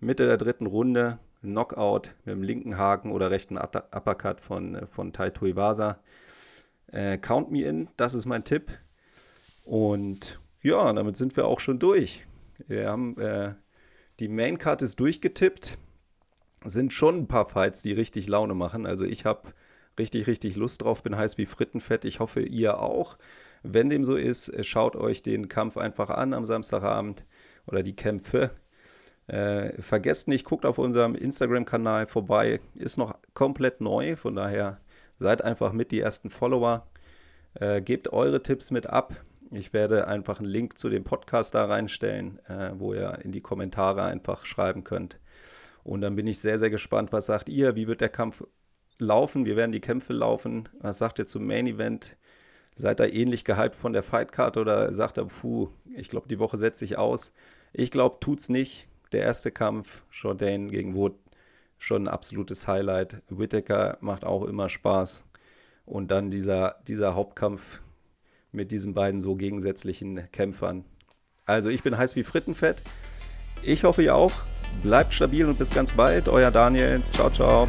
Mitte 0.00 0.26
der 0.26 0.36
dritten 0.36 0.66
Runde, 0.66 1.18
Knockout 1.40 2.14
mit 2.24 2.34
dem 2.34 2.42
linken 2.42 2.76
Haken 2.76 3.12
oder 3.12 3.30
rechten 3.30 3.56
Uppercut 3.56 4.40
von, 4.40 4.74
äh, 4.74 4.86
von 4.86 5.12
Tai 5.12 5.30
Tuivasa. 5.30 6.00
Äh, 6.88 7.18
count 7.18 7.50
me 7.50 7.62
in, 7.62 7.88
das 7.96 8.14
ist 8.14 8.26
mein 8.26 8.44
Tipp. 8.44 8.78
Und 9.64 10.40
ja, 10.62 10.92
damit 10.92 11.16
sind 11.16 11.36
wir 11.36 11.46
auch 11.46 11.60
schon 11.60 11.78
durch. 11.78 12.24
Wir 12.66 12.88
haben 12.88 13.18
äh, 13.18 13.54
die 14.18 14.28
Main 14.28 14.58
Card 14.58 14.82
ist 14.82 14.98
durchgetippt. 14.98 15.78
Sind 16.64 16.92
schon 16.92 17.18
ein 17.18 17.28
paar 17.28 17.48
Fights, 17.48 17.82
die 17.82 17.92
richtig 17.92 18.26
Laune 18.26 18.54
machen. 18.54 18.84
Also 18.84 19.04
ich 19.04 19.24
habe 19.24 19.52
richtig, 19.98 20.26
richtig 20.26 20.56
Lust 20.56 20.82
drauf, 20.82 21.02
bin 21.02 21.16
heiß 21.16 21.38
wie 21.38 21.46
Frittenfett. 21.46 22.04
Ich 22.04 22.18
hoffe, 22.18 22.40
ihr 22.40 22.80
auch. 22.80 23.16
Wenn 23.62 23.88
dem 23.88 24.04
so 24.04 24.16
ist, 24.16 24.48
äh, 24.48 24.64
schaut 24.64 24.96
euch 24.96 25.22
den 25.22 25.48
Kampf 25.48 25.76
einfach 25.76 26.10
an 26.10 26.32
am 26.32 26.44
Samstagabend 26.44 27.24
oder 27.66 27.82
die 27.82 27.94
Kämpfe. 27.94 28.50
Äh, 29.28 29.80
vergesst 29.80 30.26
nicht, 30.26 30.44
guckt 30.44 30.64
auf 30.64 30.78
unserem 30.78 31.14
Instagram-Kanal 31.14 32.08
vorbei. 32.08 32.60
Ist 32.74 32.96
noch 32.96 33.14
komplett 33.34 33.80
neu, 33.80 34.16
von 34.16 34.34
daher 34.34 34.80
seid 35.18 35.42
einfach 35.42 35.72
mit 35.72 35.92
die 35.92 36.00
ersten 36.00 36.30
Follower. 36.30 36.86
Äh, 37.54 37.82
gebt 37.82 38.12
eure 38.12 38.42
Tipps 38.42 38.70
mit 38.70 38.86
ab. 38.86 39.14
Ich 39.50 39.72
werde 39.72 40.08
einfach 40.08 40.40
einen 40.40 40.48
Link 40.48 40.78
zu 40.78 40.88
dem 40.88 41.04
Podcast 41.04 41.54
da 41.54 41.66
reinstellen, 41.66 42.38
äh, 42.48 42.72
wo 42.74 42.94
ihr 42.94 43.18
in 43.22 43.32
die 43.32 43.40
Kommentare 43.40 44.02
einfach 44.04 44.46
schreiben 44.46 44.82
könnt. 44.82 45.18
Und 45.84 46.00
dann 46.00 46.16
bin 46.16 46.26
ich 46.26 46.38
sehr, 46.38 46.58
sehr 46.58 46.70
gespannt, 46.70 47.12
was 47.12 47.26
sagt 47.26 47.48
ihr? 47.48 47.76
Wie 47.76 47.86
wird 47.86 48.00
der 48.00 48.10
Kampf 48.10 48.44
laufen? 48.98 49.44
Wir 49.44 49.56
werden 49.56 49.72
die 49.72 49.80
Kämpfe 49.80 50.14
laufen. 50.14 50.68
Was 50.80 50.98
sagt 50.98 51.18
ihr 51.18 51.26
zum 51.26 51.46
Main 51.46 51.66
Event? 51.66 52.16
Seid 52.74 53.00
ihr 53.00 53.12
ähnlich 53.12 53.44
gehypt 53.44 53.74
von 53.74 53.92
der 53.92 54.02
Fightcard 54.02 54.56
oder 54.56 54.92
sagt 54.92 55.18
ihr, 55.18 55.26
puh, 55.26 55.68
ich 55.96 56.08
glaube, 56.08 56.28
die 56.28 56.38
Woche 56.38 56.56
setze 56.56 56.84
ich 56.84 56.96
aus? 56.96 57.32
Ich 57.72 57.90
glaube, 57.90 58.18
tut's 58.20 58.48
nicht 58.48 58.88
der 59.12 59.22
erste 59.22 59.50
Kampf, 59.50 60.02
Jordan 60.10 60.70
gegen 60.70 60.94
Wood, 60.94 61.14
schon 61.78 62.04
ein 62.04 62.08
absolutes 62.08 62.66
Highlight. 62.68 63.22
Whittaker 63.28 63.98
macht 64.00 64.24
auch 64.24 64.44
immer 64.44 64.68
Spaß. 64.68 65.24
Und 65.86 66.10
dann 66.10 66.30
dieser, 66.30 66.76
dieser 66.86 67.14
Hauptkampf 67.14 67.80
mit 68.52 68.70
diesen 68.72 68.94
beiden 68.94 69.20
so 69.20 69.36
gegensätzlichen 69.36 70.30
Kämpfern. 70.32 70.84
Also 71.46 71.70
ich 71.70 71.82
bin 71.82 71.96
heiß 71.96 72.16
wie 72.16 72.24
Frittenfett. 72.24 72.82
Ich 73.62 73.84
hoffe 73.84 74.02
ihr 74.02 74.14
auch. 74.14 74.32
Bleibt 74.82 75.14
stabil 75.14 75.46
und 75.46 75.58
bis 75.58 75.70
ganz 75.70 75.92
bald. 75.92 76.28
Euer 76.28 76.50
Daniel. 76.50 77.02
Ciao, 77.12 77.30
ciao. 77.30 77.68